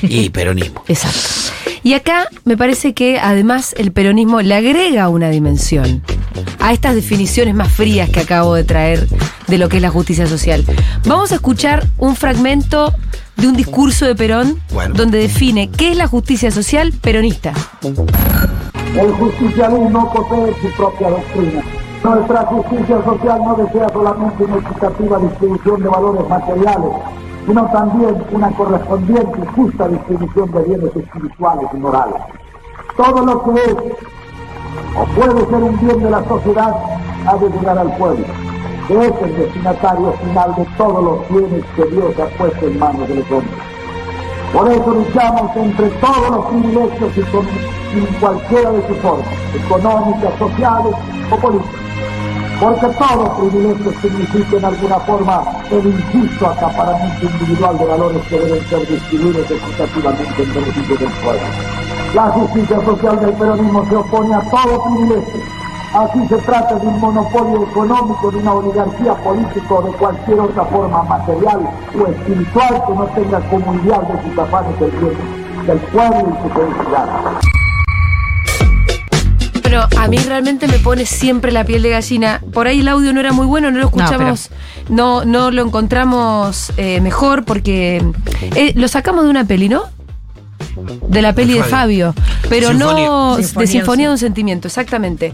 Y 0.03 0.31
peronismo. 0.31 0.85
Exacto. 0.89 1.55
Y 1.83 1.93
acá 1.93 2.29
me 2.45 2.57
parece 2.57 2.95
que 2.95 3.19
además 3.19 3.75
el 3.77 3.93
peronismo 3.93 4.41
le 4.41 4.55
agrega 4.55 5.09
una 5.09 5.31
dimensión 5.31 6.03
a 6.59 6.73
estas 6.73 6.95
definiciones 6.95 7.55
más 7.55 7.71
frías 7.71 8.09
que 8.09 8.21
acabo 8.21 8.55
de 8.55 8.65
traer 8.65 9.07
de 9.47 9.59
lo 9.59 9.69
que 9.69 9.77
es 9.77 9.83
la 9.83 9.91
justicia 9.91 10.27
social. 10.27 10.65
Vamos 11.05 11.24
a 11.33 11.37
escuchar 11.37 11.85
un 11.99 12.17
fragmento 12.17 12.93
de 13.37 13.49
un 13.49 13.57
discurso 13.57 14.05
de 14.07 14.15
Perón 14.15 14.61
Bueno. 14.73 14.95
donde 14.95 15.19
define 15.19 15.71
qué 15.71 15.91
es 15.93 15.97
la 15.97 16.07
justicia 16.07 16.51
social 16.51 16.93
peronista. 17.01 17.53
El 17.83 19.13
justicialismo 19.13 20.13
posee 20.13 20.55
su 20.61 20.77
propia 20.77 21.11
doctrina. 21.11 21.63
Nuestra 22.05 22.45
justicia 22.47 23.03
social 23.05 23.41
no 23.45 23.55
desea 23.55 23.89
solamente 23.93 24.45
una 24.45 24.57
equitativa 24.57 25.19
distribución 25.19 25.83
de 25.83 25.89
valores 25.89 26.29
materiales, 26.29 26.91
sino 27.47 27.65
también 27.73 28.23
una 28.31 28.51
correspondiente 28.51 29.39
y 29.43 29.47
justa 29.57 29.89
distribución 29.89 30.53
de 30.53 30.63
bienes 30.63 30.97
espirituales 30.97 31.69
y 31.73 31.77
morales. 31.79 32.17
Todo 32.97 33.25
lo 33.25 33.43
que 33.45 33.61
es 33.61 33.75
o 34.97 35.05
puede 35.07 35.41
ser 35.47 35.55
un 35.55 35.81
bien 35.81 36.03
de 36.03 36.11
la 36.11 36.25
sociedad 36.29 36.75
ha 37.27 37.37
de 37.37 37.49
llegar 37.51 37.79
al 37.79 37.97
pueblo, 37.97 38.27
es 38.89 39.13
el 39.23 39.37
destinatario 39.37 40.13
final 40.13 40.55
de 40.57 40.67
todos 40.77 41.03
los 41.03 41.29
bienes 41.31 41.65
que 41.75 41.85
Dios 41.87 42.13
ha 42.19 42.27
puesto 42.37 42.67
en 42.67 42.79
manos 42.79 43.09
de 43.09 43.15
los 43.15 43.31
hombres. 43.31 43.75
Por 44.53 44.71
eso 44.71 44.91
luchamos 44.91 45.57
entre 45.57 45.89
todos 45.89 46.31
los 46.31 46.47
privilegios 46.47 47.17
y 47.17 47.21
con, 47.33 47.47
en 47.95 48.07
cualquiera 48.21 48.71
de 48.73 48.87
sus 48.87 48.97
formas, 48.99 49.27
económicas, 49.55 50.39
sociales 50.39 50.95
o 51.31 51.37
políticas. 51.37 51.81
Porque 52.61 52.87
todo 52.87 53.37
privilegio 53.39 53.93
significa 54.01 54.57
en 54.59 54.65
alguna 54.65 54.99
forma 55.01 55.43
el 55.71 55.87
injusto 55.87 56.47
acaparamiento 56.47 57.27
individual 57.27 57.79
de 57.79 57.85
valores 57.85 58.23
que 58.29 58.39
deben 58.39 58.69
ser 58.69 58.87
distribuidos 58.87 59.51
equitativamente 59.51 60.43
en 60.43 60.55
beneficio 60.55 60.97
del 60.99 61.09
pueblo. 61.09 61.43
La 62.15 62.23
justicia 62.29 62.85
social 62.85 63.21
del 63.21 63.33
peronismo 63.33 63.85
se 63.89 63.97
opone 63.97 64.35
a 64.35 64.41
todo 64.51 64.85
privilegio. 64.85 65.54
Así 65.95 66.27
se 66.29 66.37
trata 66.39 66.75
de 66.75 66.87
un 66.89 66.99
monopolio 66.99 67.63
económico, 67.63 68.29
de 68.33 68.39
una 68.39 68.55
oligarquía 68.55 69.15
política 69.15 69.75
o 69.75 69.83
de 69.83 69.93
cualquier 69.93 70.41
otra 70.41 70.65
forma 70.65 71.05
material 71.05 71.71
o 71.95 72.07
espiritual 72.09 72.83
que 72.85 72.95
no 72.95 73.05
tenga 73.15 73.41
como 73.49 73.75
ideal 73.77 74.05
de 74.09 74.29
sus 74.29 74.39
afanes 74.39 74.81
el 74.81 74.91
bien 74.91 75.45
del 75.67 75.79
pueblo 75.79 76.19
y 76.19 76.43
su 76.43 76.49
felicidad. 76.53 77.09
Bueno, 79.63 79.87
a 79.97 80.09
mí 80.09 80.19
realmente 80.19 80.67
me 80.67 80.81
pone 80.81 81.07
siempre 81.07 81.53
la 81.53 81.63
piel 81.65 81.83
de 81.83 81.91
gallina. 81.91 82.43
Por 82.53 82.67
ahí 82.67 82.81
el 82.81 82.89
audio 82.89 83.13
no 83.13 83.21
era 83.21 83.33
muy 83.33 83.47
bueno, 83.47 83.71
no 83.71 83.79
lo 83.79 83.87
escuchamos, 83.87 84.51
no, 84.89 85.25
no, 85.25 85.53
lo 85.53 85.63
encontramos 85.63 86.73
eh, 86.77 87.01
mejor 87.03 87.45
porque 87.45 88.05
eh, 88.57 88.73
lo 88.75 88.89
sacamos 88.89 89.25
de 89.25 89.31
una 89.31 89.45
peli, 89.45 89.69
¿no? 89.69 89.85
De 91.09 91.23
la 91.23 91.35
peli 91.35 91.55
de 91.55 91.63
Fabio, 91.63 92.15
pero 92.49 92.75
no 92.75 93.37
Sinfonía. 93.37 93.61
de 93.61 93.67
Sinfonía 93.67 94.07
de 94.09 94.13
un 94.13 94.19
Sentimiento, 94.19 94.67
exactamente. 94.67 95.33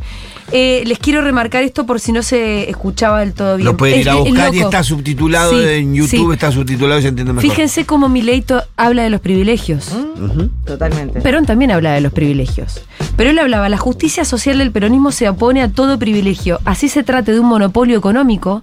Eh, 0.52 0.82
les 0.86 0.98
quiero 0.98 1.22
remarcar 1.22 1.62
esto 1.62 1.86
por 1.86 2.00
si 2.00 2.12
no 2.12 2.22
se 2.22 2.68
escuchaba 2.68 3.20
del 3.20 3.32
todo 3.34 3.56
bien. 3.56 3.66
Lo 3.66 3.76
pueden 3.76 4.00
ir 4.00 4.10
a 4.10 4.14
es 4.14 4.18
buscar 4.20 4.54
y 4.54 4.60
está 4.60 4.82
subtitulado 4.82 5.52
Sí, 5.52 5.64
en 5.68 5.94
YouTube, 5.94 6.28
sí. 6.28 6.32
está 6.32 6.50
subtitulado 6.50 6.98
y 6.98 7.02
se 7.02 7.08
entiende 7.08 7.32
mejor. 7.32 7.48
Fíjense 7.48 7.86
cómo 7.86 8.08
Mileito 8.08 8.62
habla 8.76 9.02
de 9.02 9.10
los 9.10 9.20
privilegios. 9.20 9.90
Totalmente. 10.64 11.20
Perón 11.20 11.46
también 11.46 11.70
habla 11.70 11.92
de 11.92 12.00
los 12.00 12.12
privilegios. 12.12 12.80
Pero 13.16 13.30
él 13.30 13.38
hablaba, 13.38 13.68
la 13.68 13.76
justicia 13.78 14.24
social 14.24 14.58
del 14.58 14.72
peronismo 14.72 15.12
se 15.12 15.28
opone 15.28 15.62
a 15.62 15.68
todo 15.68 15.98
privilegio, 15.98 16.58
así 16.64 16.88
se 16.88 17.02
trate 17.02 17.32
de 17.32 17.40
un 17.40 17.46
monopolio 17.46 17.98
económico, 17.98 18.62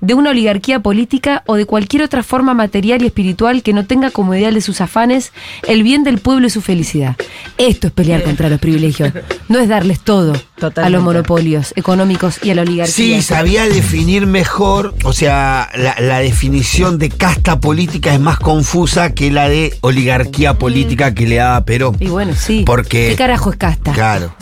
de 0.00 0.14
una 0.14 0.30
oligarquía 0.30 0.80
política 0.80 1.42
o 1.46 1.56
de 1.56 1.66
cualquier 1.66 2.02
otra 2.02 2.22
forma 2.22 2.54
material 2.54 3.02
y 3.02 3.06
espiritual 3.06 3.62
que 3.62 3.72
no 3.74 3.84
tenga 3.86 4.10
como 4.10 4.34
ideal 4.34 4.54
de 4.54 4.60
sus 4.62 4.80
afanes 4.80 5.32
el 5.66 5.82
bien 5.82 6.04
del 6.04 6.18
pueblo 6.18 6.46
y 6.46 6.50
su 6.50 6.62
felicidad. 6.62 7.16
Esto 7.58 7.88
es 7.88 7.92
pelear 7.92 8.22
contra 8.22 8.48
los 8.48 8.58
privilegios, 8.60 9.12
no 9.48 9.58
es 9.58 9.68
darles 9.68 10.00
todo 10.00 10.32
a 10.76 10.88
los 10.88 11.02
monopolios 11.02 11.27
económicos 11.76 12.38
y 12.42 12.50
a 12.50 12.54
la 12.54 12.62
oligarquía. 12.62 12.94
Sí, 12.94 13.22
sabía 13.22 13.64
definir 13.66 14.26
mejor, 14.26 14.94
o 15.04 15.12
sea, 15.12 15.68
la, 15.74 15.94
la 16.00 16.18
definición 16.20 16.98
de 16.98 17.10
casta 17.10 17.60
política 17.60 18.14
es 18.14 18.20
más 18.20 18.38
confusa 18.38 19.12
que 19.12 19.30
la 19.30 19.48
de 19.48 19.76
oligarquía 19.82 20.54
política 20.54 21.14
que 21.14 21.26
le 21.26 21.36
daba 21.36 21.64
Perón. 21.64 21.96
Y 22.00 22.06
bueno, 22.08 22.32
sí. 22.34 22.62
Porque- 22.64 23.08
¿Qué 23.10 23.16
carajo 23.16 23.50
es 23.50 23.56
casta? 23.56 23.92
Claro. 23.92 24.34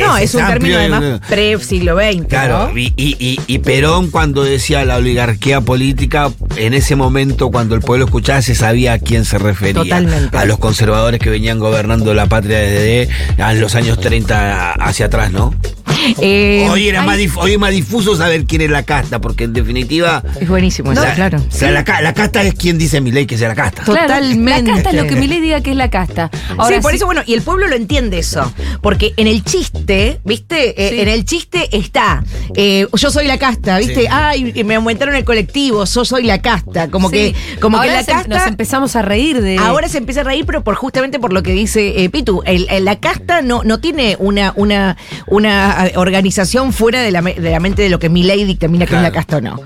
No, 0.00 0.16
es 0.18 0.34
un 0.34 0.40
amplio 0.42 0.76
término 0.78 0.96
además 0.96 1.20
pre-siglo 1.28 1.96
XX. 1.96 2.26
Claro, 2.28 2.68
¿no? 2.72 2.78
y, 2.78 2.92
y- 2.96 3.16
y- 3.18 3.40
y 3.46 3.58
Perón 3.60 4.10
cuando 4.10 4.42
decía 4.42 4.84
la 4.84 4.96
oligarquía 4.96 5.60
política 5.60 6.30
en 6.56 6.74
ese 6.74 6.96
momento, 6.96 7.50
cuando 7.50 7.74
el 7.74 7.80
pueblo 7.80 8.06
escuchaba, 8.06 8.42
se 8.42 8.54
sabía 8.54 8.94
a 8.94 8.98
quién 8.98 9.24
se 9.24 9.38
refería. 9.38 9.74
Totalmente. 9.82 10.36
A 10.36 10.44
los 10.44 10.58
conservadores 10.58 11.20
que 11.20 11.30
venían 11.30 11.58
gobernando 11.58 12.12
la 12.14 12.26
patria 12.26 12.58
desde 12.58 13.08
a 13.42 13.52
los 13.54 13.74
años 13.74 14.00
30 14.00 14.72
hacia 14.72 15.06
atrás, 15.06 15.30
¿no? 15.32 15.54
Eh, 16.24 16.66
hoy, 16.70 16.88
era 16.88 17.00
hay- 17.02 17.06
más 17.06 17.18
dif- 17.18 17.36
hoy 17.36 17.52
es 17.52 17.58
más 17.58 17.70
difuso 17.70 18.16
saber 18.16 18.44
quién 18.46 18.62
es 18.62 18.70
la 18.70 18.82
casta, 18.82 19.20
porque 19.20 19.44
en 19.44 19.52
definitiva. 19.52 20.22
Es 20.40 20.48
buenísimo 20.48 20.92
eso, 20.92 21.02
claro. 21.14 21.38
o 21.38 21.50
sea, 21.54 21.70
la, 21.70 21.84
ca- 21.84 22.00
la 22.00 22.14
casta 22.14 22.42
es 22.42 22.54
quien 22.54 22.78
dice 22.78 23.00
mi 23.00 23.12
ley 23.12 23.26
que 23.26 23.36
sea 23.38 23.48
la 23.48 23.54
casta. 23.54 23.84
Totalmente. 23.84 24.70
La 24.70 24.74
casta 24.74 24.90
es 24.90 24.96
lo 24.96 25.06
que 25.06 25.16
Milei 25.16 25.40
diga 25.40 25.60
que 25.60 25.70
es 25.72 25.76
la 25.76 25.90
casta. 25.90 26.30
Ahora 26.56 26.76
sí, 26.76 26.82
por 26.82 26.90
sí- 26.92 26.96
eso, 26.96 27.06
bueno, 27.06 27.22
y 27.26 27.34
el 27.34 27.42
pueblo 27.42 27.66
lo 27.66 27.76
entiende 27.76 28.18
eso. 28.18 28.52
Porque 28.80 29.12
en 29.16 29.26
el 29.26 29.44
chiste, 29.44 30.20
¿viste? 30.24 30.86
Eh, 30.86 30.90
Sí. 30.94 31.00
En 31.00 31.08
el 31.08 31.24
chiste 31.24 31.68
está, 31.76 32.22
eh, 32.54 32.86
yo 32.92 33.10
soy 33.10 33.26
la 33.26 33.38
casta, 33.38 33.78
¿viste? 33.78 34.02
Sí. 34.02 34.06
Ay, 34.10 34.62
me 34.64 34.74
aumentaron 34.76 35.14
el 35.14 35.24
colectivo, 35.24 35.84
yo 35.84 36.04
soy 36.04 36.22
la 36.24 36.40
casta. 36.40 36.88
Como 36.88 37.10
Sí. 37.10 37.16
que, 37.16 37.34
como 37.60 37.80
que 37.80 37.88
la 37.88 38.02
se- 38.02 38.12
casta. 38.12 38.38
nos 38.38 38.46
empezamos 38.46 38.96
a 38.96 39.02
reír 39.02 39.40
de. 39.42 39.58
Ahora 39.58 39.88
se 39.88 39.98
empieza 39.98 40.20
a 40.20 40.24
reír, 40.24 40.44
pero 40.46 40.62
por 40.64 40.74
justamente 40.74 41.18
por 41.18 41.32
lo 41.32 41.42
que 41.42 41.52
dice 41.52 42.02
eh, 42.04 42.08
Pitu. 42.10 42.42
El- 42.46 42.66
el- 42.70 42.84
la 42.84 42.96
casta 43.00 43.42
no, 43.42 43.62
no 43.64 43.80
tiene 43.80 44.16
una, 44.18 44.52
una, 44.56 44.96
una 45.26 45.86
eh, 45.86 45.92
organización 46.14 46.72
fuera 46.72 47.02
de 47.02 47.10
la, 47.10 47.22
de 47.22 47.50
la 47.50 47.58
mente 47.58 47.82
de 47.82 47.88
lo 47.88 47.98
que 47.98 48.08
mi 48.08 48.22
ley 48.22 48.44
dictamina 48.44 48.86
que 48.86 48.94
es 48.94 49.02
la 49.02 49.10
casta 49.10 49.38
o 49.38 49.40
no. 49.40 49.60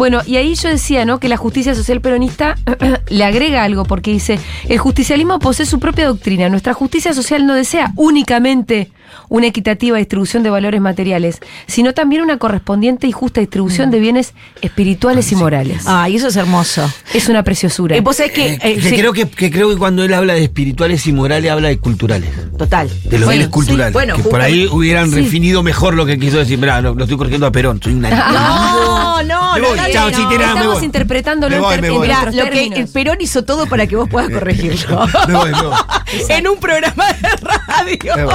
Bueno, 0.00 0.22
y 0.26 0.36
ahí 0.36 0.54
yo 0.54 0.70
decía, 0.70 1.04
¿no? 1.04 1.20
Que 1.20 1.28
la 1.28 1.36
justicia 1.36 1.74
social 1.74 2.00
peronista 2.00 2.56
le 3.10 3.22
agrega 3.22 3.64
algo, 3.64 3.84
porque 3.84 4.10
dice, 4.10 4.40
el 4.66 4.78
justicialismo 4.78 5.38
posee 5.38 5.66
su 5.66 5.78
propia 5.78 6.06
doctrina. 6.06 6.48
Nuestra 6.48 6.72
justicia 6.72 7.12
social 7.12 7.46
no 7.46 7.52
desea 7.52 7.92
únicamente 7.96 8.90
una 9.28 9.46
equitativa 9.48 9.98
distribución 9.98 10.42
de 10.42 10.48
valores 10.50 10.80
materiales, 10.80 11.40
sino 11.66 11.92
también 11.92 12.22
una 12.22 12.38
correspondiente 12.38 13.06
y 13.08 13.12
justa 13.12 13.40
distribución 13.40 13.90
de 13.90 13.98
bienes 14.00 14.32
espirituales 14.62 15.30
y 15.32 15.36
morales. 15.36 15.82
Ay, 15.86 16.16
eso 16.16 16.28
es 16.28 16.36
hermoso. 16.36 16.90
Es 17.12 17.28
una 17.28 17.42
preciosura. 17.42 17.94
Eh, 17.96 18.00
vos 18.00 18.16
sabés 18.16 18.32
que. 18.32 18.54
Eh, 18.54 18.58
eh, 18.62 18.74
que 18.76 18.88
sí, 18.90 18.96
creo 18.96 19.12
que, 19.12 19.28
que 19.28 19.50
creo 19.50 19.68
que 19.68 19.76
cuando 19.76 20.02
él 20.02 20.14
habla 20.14 20.32
de 20.34 20.44
espirituales 20.44 21.06
y 21.06 21.12
morales, 21.12 21.50
habla 21.50 21.68
de 21.68 21.78
culturales. 21.78 22.30
Total. 22.56 22.88
De 22.88 23.18
los 23.18 23.26
Bueno, 23.26 23.28
bienes 23.28 23.46
sí, 23.46 23.52
culturales. 23.52 23.92
bueno, 23.92 24.16
que 24.16 24.22
por 24.22 24.40
ahí 24.40 24.66
hubieran 24.70 25.10
sí. 25.10 25.16
definido 25.16 25.62
mejor 25.62 25.94
lo 25.94 26.06
que 26.06 26.18
quiso 26.18 26.38
decir. 26.38 26.58
Mirá, 26.58 26.80
lo, 26.80 26.94
lo 26.94 27.04
estoy 27.04 27.18
corrigiendo 27.18 27.46
a 27.46 27.52
Perón. 27.52 27.80
Soy 27.82 27.92
una. 27.92 28.10
No, 28.30 29.22
no, 29.24 29.39
Me 29.54 29.60
no, 29.60 29.68
voy, 29.68 29.78
no, 29.78 29.84
chao, 29.92 30.10
no. 30.10 30.16
chitera, 30.16 30.46
me 30.46 30.52
Estamos 30.54 30.74
voy. 30.76 30.84
interpretándolo 30.84 31.56
Me 31.56 31.60
voy, 31.62 31.74
en 31.74 31.80
me 31.80 31.86
ter- 31.88 31.90
voy. 31.96 31.96
en 31.96 32.02
Mirá, 32.02 32.22
nuestros 32.22 32.44
lo 32.46 32.50
que 32.52 32.80
el. 32.80 32.88
Perón 32.88 33.16
hizo 33.20 33.44
todo 33.44 33.66
para 33.66 33.86
que 33.86 33.96
vos 33.96 34.08
puedas 34.08 34.30
corregirlo. 34.34 35.06
Me 35.28 35.34
voy, 35.34 35.50
me 35.52 35.62
voy. 35.62 35.76
en 36.28 36.48
un 36.48 36.58
programa 36.58 37.04
de 37.12 37.28
radio. 37.36 38.16
Me 38.16 38.24
voy. 38.24 38.34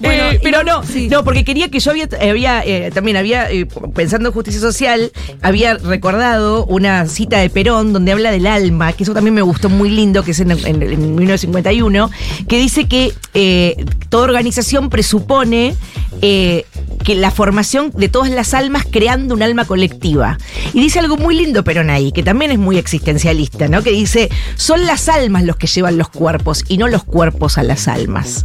Bueno, 0.00 0.22
Eh, 0.24 0.34
y 0.34 0.38
pero 0.44 0.62
no- 0.62 0.80
no, 0.80 0.86
sí. 0.86 1.08
no, 1.08 1.24
porque 1.24 1.44
quería 1.44 1.70
que 1.70 1.80
yo 1.80 1.90
había, 1.90 2.08
había 2.20 2.62
eh, 2.64 2.90
también 2.92 3.16
había, 3.16 3.50
eh, 3.50 3.66
pensando 3.94 4.28
en 4.28 4.34
justicia 4.34 4.60
social, 4.60 5.12
había 5.42 5.74
recordado 5.74 6.64
una 6.66 7.06
cita 7.06 7.38
de 7.38 7.50
Perón 7.50 7.92
donde 7.92 8.12
habla 8.12 8.30
del 8.30 8.46
alma, 8.46 8.92
que 8.92 9.04
eso 9.04 9.14
también 9.14 9.34
me 9.34 9.42
gustó 9.42 9.68
muy 9.68 9.90
lindo, 9.90 10.22
que 10.24 10.32
es 10.32 10.40
en, 10.40 10.50
en- 10.52 10.82
en 10.82 11.14
1951, 11.16 12.10
que 12.48 12.58
dice 12.58 12.86
que 12.88 13.12
eh, 13.34 13.84
toda 14.08 14.24
organización 14.24 14.90
presupone 14.90 15.74
eh, 16.22 16.64
que 17.04 17.14
la 17.14 17.30
formación 17.30 17.90
de 17.94 18.08
todas 18.08 18.30
las 18.30 18.54
almas 18.54 18.84
creando 18.90 19.33
un 19.34 19.42
alma 19.42 19.64
colectiva. 19.64 20.38
Y 20.72 20.80
dice 20.80 21.00
algo 21.00 21.16
muy 21.16 21.34
lindo 21.34 21.64
Perón 21.64 21.90
ahí, 21.90 22.12
que 22.12 22.22
también 22.22 22.50
es 22.50 22.58
muy 22.58 22.78
existencialista, 22.78 23.68
¿no? 23.68 23.82
Que 23.82 23.90
dice, 23.90 24.30
son 24.56 24.86
las 24.86 25.08
almas 25.08 25.44
los 25.44 25.56
que 25.56 25.66
llevan 25.66 25.98
los 25.98 26.08
cuerpos 26.08 26.64
y 26.68 26.78
no 26.78 26.88
los 26.88 27.04
cuerpos 27.04 27.58
a 27.58 27.62
las 27.62 27.88
almas. 27.88 28.44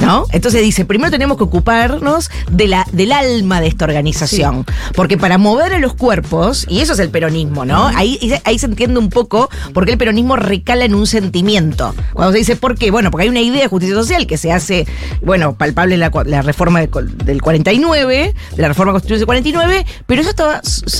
¿No? 0.00 0.26
Entonces 0.32 0.62
dice, 0.62 0.84
primero 0.84 1.10
tenemos 1.10 1.36
que 1.36 1.44
ocuparnos 1.44 2.30
de 2.50 2.68
la, 2.68 2.86
del 2.92 3.12
alma 3.12 3.60
de 3.60 3.68
esta 3.68 3.84
organización. 3.84 4.64
Porque 4.94 5.16
para 5.16 5.38
mover 5.38 5.74
a 5.74 5.78
los 5.78 5.94
cuerpos, 5.94 6.66
y 6.68 6.80
eso 6.80 6.92
es 6.94 6.98
el 6.98 7.10
peronismo, 7.10 7.64
¿no? 7.64 7.86
Ahí, 7.88 8.18
ahí 8.44 8.58
se 8.58 8.66
entiende 8.66 8.98
un 8.98 9.08
poco 9.08 9.48
por 9.72 9.84
qué 9.84 9.92
el 9.92 9.98
peronismo 9.98 10.36
recala 10.36 10.84
en 10.84 10.94
un 10.94 11.06
sentimiento. 11.06 11.94
Cuando 12.12 12.32
se 12.32 12.38
dice 12.38 12.56
por 12.56 12.76
qué, 12.76 12.90
bueno, 12.90 13.10
porque 13.10 13.24
hay 13.24 13.28
una 13.28 13.40
idea 13.40 13.62
de 13.62 13.68
justicia 13.68 13.94
social 13.94 14.26
que 14.26 14.36
se 14.36 14.52
hace, 14.52 14.86
bueno, 15.22 15.54
palpable 15.54 15.94
en 15.94 16.00
la, 16.00 16.42
reforma 16.42 16.80
de 16.80 16.88
del 17.24 17.42
49, 17.42 18.34
de 18.56 18.62
la 18.62 18.68
reforma 18.68 18.92
constitucional 18.92 19.20
del 19.20 19.26
49, 19.26 19.86
pero 20.06 20.21
eso 20.22 20.30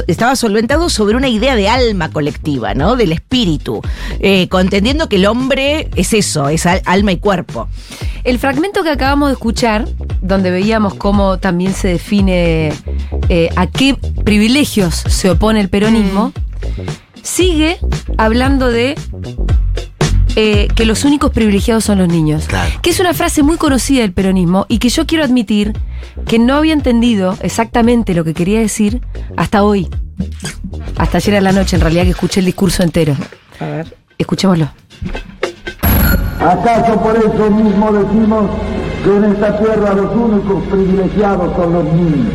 estaba, 0.07 0.37
solventado 0.37 0.89
sobre 0.91 1.17
una 1.17 1.29
idea 1.29 1.57
de 1.57 1.69
alma 1.69 2.11
colectiva, 2.11 2.75
¿no? 2.75 2.97
Del 2.97 3.13
espíritu, 3.13 3.81
eh, 4.21 4.49
contendiendo 4.49 5.09
que 5.09 5.17
el 5.17 5.27
hombre 5.27 5.89
es 5.97 6.13
eso, 6.13 6.49
es 6.49 6.67
al- 6.67 6.83
alma 6.85 7.13
y 7.13 7.17
cuerpo. 7.17 7.69
El 8.25 8.39
fragmento 8.39 8.83
que 8.83 8.91
acabamos 8.91 9.29
de 9.31 9.33
escuchar, 9.35 9.89
donde 10.21 10.51
veíamos 10.51 10.95
cómo 10.95 11.39
también 11.39 11.75
se 11.75 11.89
define 11.89 12.73
eh, 13.29 13.49
a 13.57 13.67
qué 13.67 13.95
privilegios 14.25 14.95
se 14.95 15.31
opone 15.31 15.61
el 15.61 15.69
peronismo, 15.69 16.33
sigue 17.23 17.79
hablando 18.19 18.69
de 18.71 18.95
eh, 20.37 20.69
que 20.75 20.85
los 20.85 21.05
únicos 21.05 21.31
privilegiados 21.31 21.85
son 21.85 21.99
los 21.99 22.09
niños. 22.09 22.47
Claro. 22.47 22.71
Que 22.83 22.91
es 22.91 23.01
una 23.01 23.15
frase 23.15 23.43
muy 23.43 23.57
conocida 23.57 24.03
del 24.03 24.13
peronismo 24.13 24.67
y 24.69 24.79
que 24.79 24.89
yo 24.89 25.07
quiero 25.07 25.25
admitir 25.25 25.73
que 26.27 26.39
no 26.39 26.57
había 26.57 26.73
entendido 26.73 27.37
exactamente 27.43 28.15
lo 28.15 28.25
que 28.25 28.35
quería 28.35 28.61
decir 28.61 29.01
hasta 29.37 29.63
hoy. 29.63 29.89
Hasta 30.97 31.19
ayer 31.19 31.37
a 31.37 31.41
la 31.41 31.53
noche, 31.53 31.77
en 31.77 31.83
realidad, 31.83 32.05
que 32.05 32.11
escuché 32.11 32.41
el 32.41 32.47
discurso 32.47 32.83
entero. 32.83 33.17
A 33.61 33.65
ver. 33.65 33.97
Escuchémoslo. 34.19 34.69
¿Acaso 36.39 37.01
por 37.01 37.17
eso 37.17 37.51
mismo 37.51 37.93
decimos 37.93 38.51
que 39.05 39.17
en 39.17 39.25
esta 39.25 39.59
tierra 39.59 39.95
los 39.95 40.15
únicos 40.15 40.63
privilegiados 40.65 41.55
son 41.57 41.73
los 41.73 41.85
niños? 41.85 42.33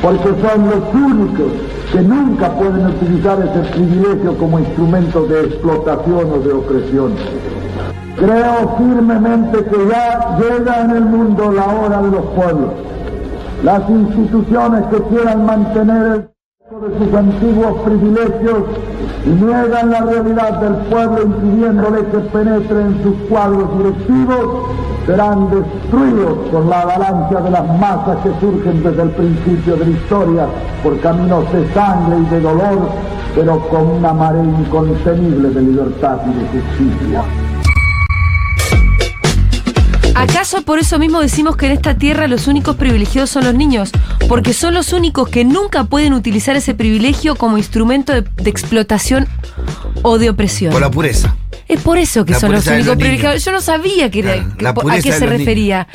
Porque 0.00 0.28
son 0.28 0.70
los 0.70 0.94
únicos 0.94 1.52
que 1.92 2.02
nunca 2.02 2.50
pueden 2.50 2.86
utilizar 2.86 3.38
ese 3.40 3.72
privilegio 3.72 4.36
como 4.36 4.58
instrumento 4.58 5.26
de 5.26 5.40
explotación 5.46 6.32
o 6.32 6.38
de 6.38 6.52
opresión. 6.52 7.12
Creo 8.16 8.76
firmemente 8.76 9.64
que 9.64 9.88
ya 9.88 10.38
llega 10.38 10.82
en 10.82 10.90
el 10.90 11.04
mundo 11.04 11.52
la 11.52 11.66
hora 11.66 12.02
de 12.02 12.10
los 12.10 12.26
pueblos. 12.26 12.70
Las 13.62 13.88
instituciones 13.88 14.84
que 14.86 15.02
quieran 15.04 15.46
mantener 15.46 16.06
el 16.06 16.28
de 16.80 16.98
sus 16.98 17.14
antiguos 17.14 17.80
privilegios 17.82 18.64
y 19.24 19.30
niegan 19.30 19.90
la 19.90 20.00
realidad 20.02 20.60
del 20.60 20.74
pueblo 20.90 21.22
impidiéndole 21.22 22.04
que 22.06 22.18
penetre 22.18 22.80
en 22.82 23.02
sus 23.02 23.14
cuadros 23.30 23.78
directivos, 23.78 24.66
serán 25.06 25.48
destruidos 25.50 26.38
por 26.50 26.66
la 26.66 26.82
avalancha 26.82 27.40
de 27.40 27.50
las 27.50 27.80
masas 27.80 28.18
que 28.22 28.30
surgen 28.40 28.82
desde 28.82 29.02
el 29.02 29.10
principio 29.10 29.76
de 29.76 29.84
la 29.86 29.90
historia 29.90 30.46
por 30.82 31.00
caminos 31.00 31.50
de 31.52 31.72
sangre 31.74 32.18
y 32.26 32.30
de 32.34 32.40
dolor, 32.40 32.90
pero 33.34 33.68
con 33.68 33.86
una 33.86 34.12
marea 34.12 34.42
incontenible 34.42 35.50
de 35.50 35.60
libertad 35.62 36.18
y 36.26 36.38
de 36.38 36.60
justicia. 36.62 37.22
¿Acaso 40.14 40.62
por 40.62 40.80
eso 40.80 40.98
mismo 40.98 41.20
decimos 41.20 41.56
que 41.56 41.66
en 41.66 41.72
esta 41.72 41.94
tierra 41.96 42.26
los 42.26 42.48
únicos 42.48 42.74
privilegiados 42.76 43.30
son 43.30 43.44
los 43.44 43.54
niños? 43.54 43.92
Porque 44.28 44.52
son 44.52 44.74
los 44.74 44.92
únicos 44.92 45.28
que 45.28 45.44
nunca 45.44 45.84
pueden 45.84 46.12
utilizar 46.12 46.56
ese 46.56 46.74
privilegio 46.74 47.36
como 47.36 47.56
instrumento 47.56 48.12
de, 48.12 48.22
de 48.22 48.50
explotación 48.50 49.28
o 50.02 50.18
de 50.18 50.30
opresión. 50.30 50.72
Por 50.72 50.80
la 50.80 50.90
pureza. 50.90 51.36
Es 51.68 51.80
por 51.82 51.98
eso 51.98 52.24
que 52.24 52.32
La 52.32 52.40
son 52.40 52.50
los 52.52 52.66
únicos 52.66 52.86
los 52.86 52.96
privilegiados. 52.96 53.44
Yo 53.44 53.52
no 53.52 53.60
sabía 53.60 54.10
que 54.10 54.18
era- 54.20 54.44
que 54.56 54.66
a 54.66 54.74
qué 54.74 55.12
se 55.12 55.20
niños. 55.20 55.38
refería. 55.38 55.86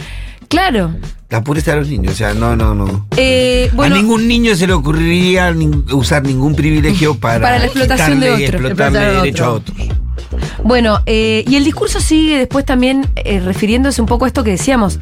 Claro. 0.47 0.91
La 1.33 1.43
pureza 1.43 1.71
de 1.71 1.77
los 1.77 1.89
niños, 1.89 2.13
o 2.13 2.15
sea, 2.15 2.35
no, 2.35 2.55
no, 2.55 2.75
no. 2.75 3.07
Eh, 3.17 3.67
bueno, 3.73 3.95
a 3.95 3.97
ningún 3.97 4.27
niño 4.27 4.53
se 4.55 4.67
le 4.67 4.73
ocurriría 4.73 5.51
usar 5.91 6.21
ningún 6.23 6.53
privilegio 6.53 7.15
para, 7.15 7.39
Para 7.41 7.57
la 7.57 7.65
explotación 7.65 8.19
de 8.19 8.27
quitarle 8.27 8.41
y 8.41 8.45
explotarle 8.45 8.99
derecho 8.99 9.45
a 9.45 9.49
otro. 9.53 9.73
otros. 9.73 9.97
Bueno, 10.63 10.99
eh, 11.07 11.43
y 11.47 11.55
el 11.55 11.63
discurso 11.63 11.99
sigue 11.99 12.37
después 12.37 12.65
también 12.65 13.07
eh, 13.15 13.39
refiriéndose 13.39 13.99
un 13.99 14.07
poco 14.07 14.25
a 14.25 14.27
esto 14.27 14.43
que 14.43 14.51
decíamos. 14.51 14.99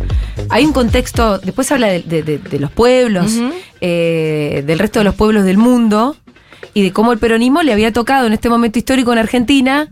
Hay 0.49 0.63
un 0.65 0.71
contexto, 0.71 1.37
después 1.39 1.69
habla 1.73 1.87
de, 1.87 2.01
de- 2.01 2.23
de- 2.23 2.37
de 2.37 2.59
los 2.59 2.71
pueblos, 2.71 3.33
eh, 3.81 4.63
del 4.65 4.79
resto 4.79 4.99
de 4.99 5.03
los 5.03 5.15
pueblos 5.15 5.43
del 5.43 5.57
mundo, 5.57 6.15
y 6.73 6.81
de 6.83 6.93
cómo 6.93 7.11
el 7.11 7.19
peronismo 7.19 7.61
le 7.61 7.73
había 7.73 7.91
tocado 7.91 8.25
en 8.27 8.31
este 8.31 8.47
momento 8.49 8.79
histórico 8.79 9.11
en 9.11 9.19
Argentina 9.19 9.89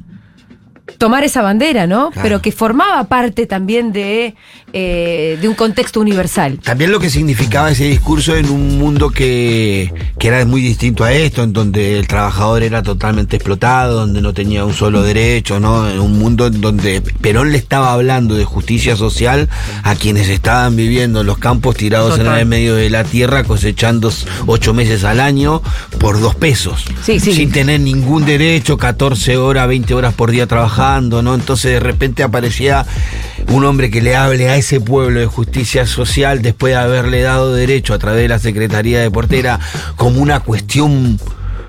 tomar 1.00 1.24
esa 1.24 1.42
bandera, 1.42 1.88
¿no? 1.88 2.12
Claro. 2.12 2.22
Pero 2.22 2.42
que 2.42 2.52
formaba 2.52 3.06
parte 3.06 3.48
también 3.48 3.92
de, 3.92 4.36
eh, 4.74 5.40
de 5.42 5.48
un 5.48 5.56
contexto 5.56 6.00
universal. 6.00 6.60
También 6.62 6.92
lo 6.92 7.00
que 7.00 7.10
significaba 7.10 7.72
ese 7.72 7.86
discurso 7.86 8.36
en 8.36 8.50
un 8.50 8.78
mundo 8.78 9.10
que, 9.10 9.92
que 10.20 10.28
era 10.28 10.46
muy 10.46 10.62
distinto 10.62 11.06
a 11.06 11.14
esto, 11.14 11.42
en 11.42 11.54
donde 11.54 11.98
el 11.98 12.08
trabajador 12.08 12.64
era 12.64 12.84
totalmente 12.84 13.38
explotado, 13.38 14.02
donde 14.02 14.22
no 14.22 14.34
tenía 14.34 14.66
un 14.66 14.74
solo 14.74 15.02
derecho, 15.02 15.60
¿no? 15.60 15.90
En 15.90 16.00
un 16.00 16.20
mundo 16.20 16.48
en 16.48 16.60
donde 16.60 17.02
Perón 17.02 17.54
le 17.54 17.58
estaba 17.58 17.94
hablando 17.94 18.36
de 18.36 18.44
justicia 18.44 18.98
social 18.98 19.48
a 19.84 19.96
quienes 19.96 20.28
estaban 20.28 20.76
viviendo 20.76 21.22
en 21.22 21.28
los 21.28 21.38
campos 21.38 21.78
tirados 21.78 22.20
en 22.20 22.28
el 22.28 22.46
medio 22.46 22.76
de 22.76 22.90
la 22.90 23.06
tierra, 23.06 23.46
cosechando 23.46 24.12
ocho 24.48 24.74
meses 24.74 25.06
al 25.06 25.22
año 25.22 25.62
por 25.98 26.20
dos 26.20 26.36
pesos. 26.36 26.84
Sí, 27.04 27.22
sí. 27.22 27.34
Sin 27.34 27.52
tener 27.52 27.80
ningún 27.80 28.26
derecho, 28.26 28.78
14 28.78 29.38
horas, 29.38 29.68
20 29.68 29.94
horas 29.94 30.14
por 30.14 30.32
día 30.32 30.46
trabajando, 30.46 30.88
Entonces 30.97 31.73
de 31.73 31.80
repente 31.80 32.23
aparecía 32.23 32.86
un 33.49 33.63
hombre 33.65 33.89
que 33.89 34.02
le 34.02 34.15
hable 34.15 34.49
a 34.49 34.56
ese 34.56 34.82
pueblo 34.82 35.19
de 35.19 35.25
justicia 35.25 35.86
social 35.86 36.41
después 36.41 36.73
de 36.73 36.80
haberle 36.80 37.21
dado 37.21 37.54
derecho 37.54 37.93
a 37.93 37.99
través 37.99 38.23
de 38.23 38.28
la 38.28 38.39
Secretaría 38.39 38.99
de 38.99 39.12
Portera 39.12 39.60
como 39.95 40.19
una 40.19 40.39
cuestión 40.39 41.19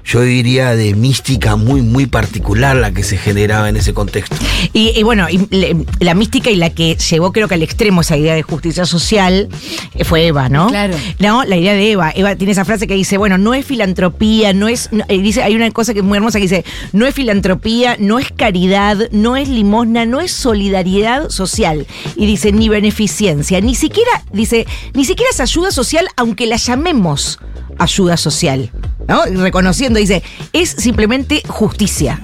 yo 0.04 0.22
diría, 0.22 0.74
de 0.74 0.94
mística 0.94 1.56
muy, 1.56 1.82
muy 1.82 2.06
particular 2.06 2.76
la 2.76 2.92
que 2.92 3.02
se 3.02 3.16
generaba 3.16 3.68
en 3.68 3.76
ese 3.76 3.94
contexto. 3.94 4.36
Y, 4.72 4.90
y 4.98 5.02
bueno, 5.02 5.28
y 5.30 5.46
le- 5.50 5.76
la 6.00 6.14
mística 6.14 6.50
y 6.50 6.56
la 6.56 6.70
que 6.70 6.96
llevó 6.96 7.32
creo 7.32 7.48
que 7.48 7.54
al 7.54 7.62
extremo 7.62 8.00
esa 8.00 8.16
idea 8.16 8.34
de 8.34 8.42
justicia 8.42 8.84
social 8.86 9.48
eh, 9.94 10.04
fue 10.04 10.26
Eva, 10.26 10.48
¿no? 10.48 10.68
Claro. 10.68 10.96
No, 11.18 11.44
la 11.44 11.56
idea 11.56 11.74
de 11.74 11.92
Eva. 11.92 12.12
Eva 12.14 12.34
tiene 12.36 12.52
esa 12.52 12.64
frase 12.64 12.86
que 12.86 12.94
dice, 12.94 13.18
bueno, 13.18 13.38
no 13.38 13.54
es 13.54 13.64
filantropía, 13.66 14.52
no 14.52 14.68
es, 14.68 14.88
no- 14.92 15.04
eh, 15.08 15.18
dice, 15.20 15.42
hay 15.42 15.54
una 15.54 15.70
cosa 15.70 15.92
que 15.92 16.00
es 16.00 16.04
muy 16.04 16.16
hermosa 16.16 16.38
que 16.38 16.44
dice, 16.44 16.64
no 16.92 17.06
es 17.06 17.14
filantropía, 17.14 17.96
no 17.98 18.18
es 18.18 18.30
caridad, 18.32 18.96
no 19.12 19.36
es 19.36 19.48
limosna, 19.48 20.06
no 20.06 20.20
es 20.20 20.32
solidaridad 20.32 21.28
social. 21.30 21.86
Y 22.16 22.26
dice, 22.26 22.52
ni 22.52 22.68
beneficencia, 22.68 23.60
ni 23.60 23.74
siquiera, 23.74 24.10
dice, 24.32 24.66
ni 24.94 25.04
siquiera 25.04 25.30
es 25.32 25.40
ayuda 25.40 25.70
social, 25.70 26.08
aunque 26.16 26.46
la 26.46 26.56
llamemos 26.56 27.38
ayuda 27.78 28.16
social. 28.16 28.70
¿No? 29.10 29.24
Reconociendo, 29.42 29.98
dice, 29.98 30.22
es 30.52 30.70
simplemente 30.70 31.42
justicia. 31.48 32.20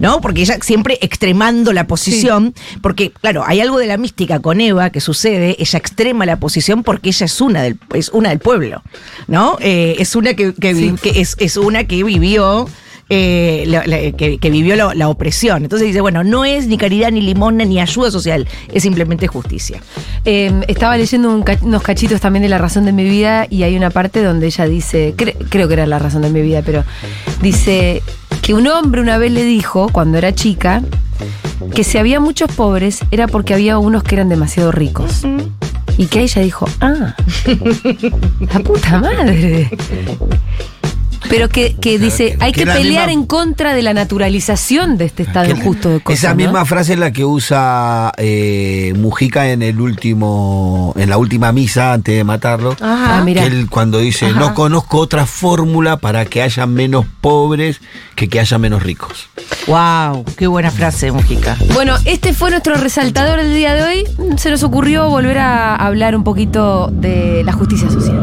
¿No? 0.00 0.22
Porque 0.22 0.40
ella 0.40 0.56
siempre 0.62 0.98
extremando 1.02 1.74
la 1.74 1.86
posición, 1.86 2.54
porque, 2.80 3.10
claro, 3.10 3.44
hay 3.46 3.60
algo 3.60 3.76
de 3.78 3.86
la 3.86 3.98
mística 3.98 4.40
con 4.40 4.62
Eva 4.62 4.88
que 4.88 5.02
sucede, 5.02 5.56
ella 5.58 5.78
extrema 5.78 6.24
la 6.24 6.36
posición 6.36 6.82
porque 6.82 7.10
ella 7.10 7.26
es 7.26 7.38
una 7.42 7.62
del, 7.62 7.78
es 7.92 8.08
una 8.08 8.30
del 8.30 8.38
pueblo, 8.38 8.82
¿no? 9.26 9.58
Eh, 9.60 9.96
es 9.98 10.16
una 10.16 10.32
que, 10.32 10.54
que 10.54 10.94
es, 11.14 11.36
es 11.38 11.56
una 11.58 11.84
que 11.84 12.02
vivió. 12.02 12.66
Eh, 13.10 13.64
la- 13.66 13.84
la- 13.86 14.12
que, 14.12 14.38
que 14.38 14.50
vivió 14.50 14.76
la, 14.76 14.94
la 14.94 15.08
opresión. 15.08 15.62
Entonces 15.64 15.88
dice, 15.88 16.00
bueno, 16.00 16.24
no 16.24 16.44
es 16.44 16.66
ni 16.68 16.78
caridad, 16.78 17.10
ni 17.10 17.20
limosna, 17.20 17.64
ni 17.64 17.80
ayuda 17.80 18.10
social, 18.10 18.46
es 18.72 18.82
simplemente 18.82 19.26
justicia. 19.26 19.82
Eh, 20.24 20.52
estaba 20.68 20.96
leyendo 20.96 21.28
un 21.28 21.44
unos 21.62 21.82
cachitos 21.82 22.20
también 22.20 22.42
de 22.44 22.48
La 22.48 22.58
razón 22.58 22.84
de 22.84 22.92
mi 22.92 23.04
vida 23.04 23.46
y 23.50 23.64
hay 23.64 23.76
una 23.76 23.90
parte 23.90 24.22
donde 24.22 24.46
ella 24.46 24.64
dice, 24.66 25.14
cre- 25.16 25.34
creo 25.50 25.66
que 25.68 25.74
era 25.74 25.86
La 25.86 25.98
razón 25.98 26.22
de 26.22 26.30
mi 26.30 26.40
vida, 26.40 26.62
pero 26.64 26.84
dice 27.42 28.02
que 28.42 28.54
un 28.54 28.66
hombre 28.68 29.00
una 29.00 29.18
vez 29.18 29.32
le 29.32 29.44
dijo, 29.44 29.88
cuando 29.92 30.16
era 30.16 30.32
chica, 30.34 30.82
que 31.74 31.82
si 31.84 31.98
había 31.98 32.20
muchos 32.20 32.50
pobres 32.52 33.00
era 33.10 33.26
porque 33.26 33.52
había 33.54 33.78
unos 33.78 34.02
que 34.04 34.14
eran 34.14 34.28
demasiado 34.28 34.70
ricos. 34.72 35.22
Y 35.98 36.06
que 36.06 36.20
ella 36.20 36.40
dijo, 36.40 36.66
ah, 36.80 37.14
la 38.40 38.60
puta 38.60 39.00
madre. 39.00 39.68
Pero 41.30 41.48
que, 41.48 41.76
que 41.76 41.98
dice, 41.98 42.36
hay 42.40 42.52
que 42.52 42.66
pelear 42.66 43.08
misma- 43.08 43.12
en 43.12 43.24
contra 43.26 43.72
de 43.72 43.82
la 43.82 43.94
naturalización 43.94 44.98
de 44.98 45.06
este 45.06 45.22
estado 45.22 45.48
injusto 45.50 45.88
de 45.88 46.00
cosas. 46.00 46.18
Esa 46.18 46.30
¿no? 46.30 46.36
misma 46.36 46.64
frase 46.66 46.92
es 46.94 46.98
la 46.98 47.12
que 47.12 47.24
usa 47.24 48.12
eh, 48.18 48.92
Mujica 48.98 49.48
en 49.50 49.62
el 49.62 49.80
último, 49.80 50.92
en 50.96 51.08
la 51.08 51.16
última 51.18 51.52
misa 51.52 51.92
antes 51.92 52.14
de 52.16 52.24
matarlo. 52.24 52.76
Ah, 52.80 53.22
mira. 53.24 53.42
Que 53.42 53.48
él 53.48 53.68
cuando 53.70 53.98
dice, 53.98 54.26
Ajá. 54.26 54.38
no 54.40 54.54
conozco 54.54 54.98
otra 54.98 55.24
fórmula 55.24 55.96
para 55.96 56.24
que 56.26 56.42
haya 56.42 56.66
menos 56.66 57.06
pobres 57.20 57.80
que 58.16 58.28
que 58.28 58.40
haya 58.40 58.58
menos 58.58 58.82
ricos. 58.82 59.28
¡Wow! 59.66 60.24
¡Qué 60.36 60.46
buena 60.46 60.70
frase, 60.70 61.10
Mujica! 61.12 61.56
Bueno, 61.74 61.94
este 62.04 62.34
fue 62.34 62.50
nuestro 62.50 62.74
resaltador 62.74 63.38
del 63.38 63.54
día 63.54 63.74
de 63.74 63.82
hoy. 63.82 64.04
Se 64.36 64.50
nos 64.50 64.62
ocurrió 64.62 65.08
volver 65.08 65.38
a 65.38 65.76
hablar 65.76 66.14
un 66.16 66.24
poquito 66.24 66.88
de 66.92 67.42
la 67.44 67.52
justicia 67.52 67.88
social. 67.88 68.18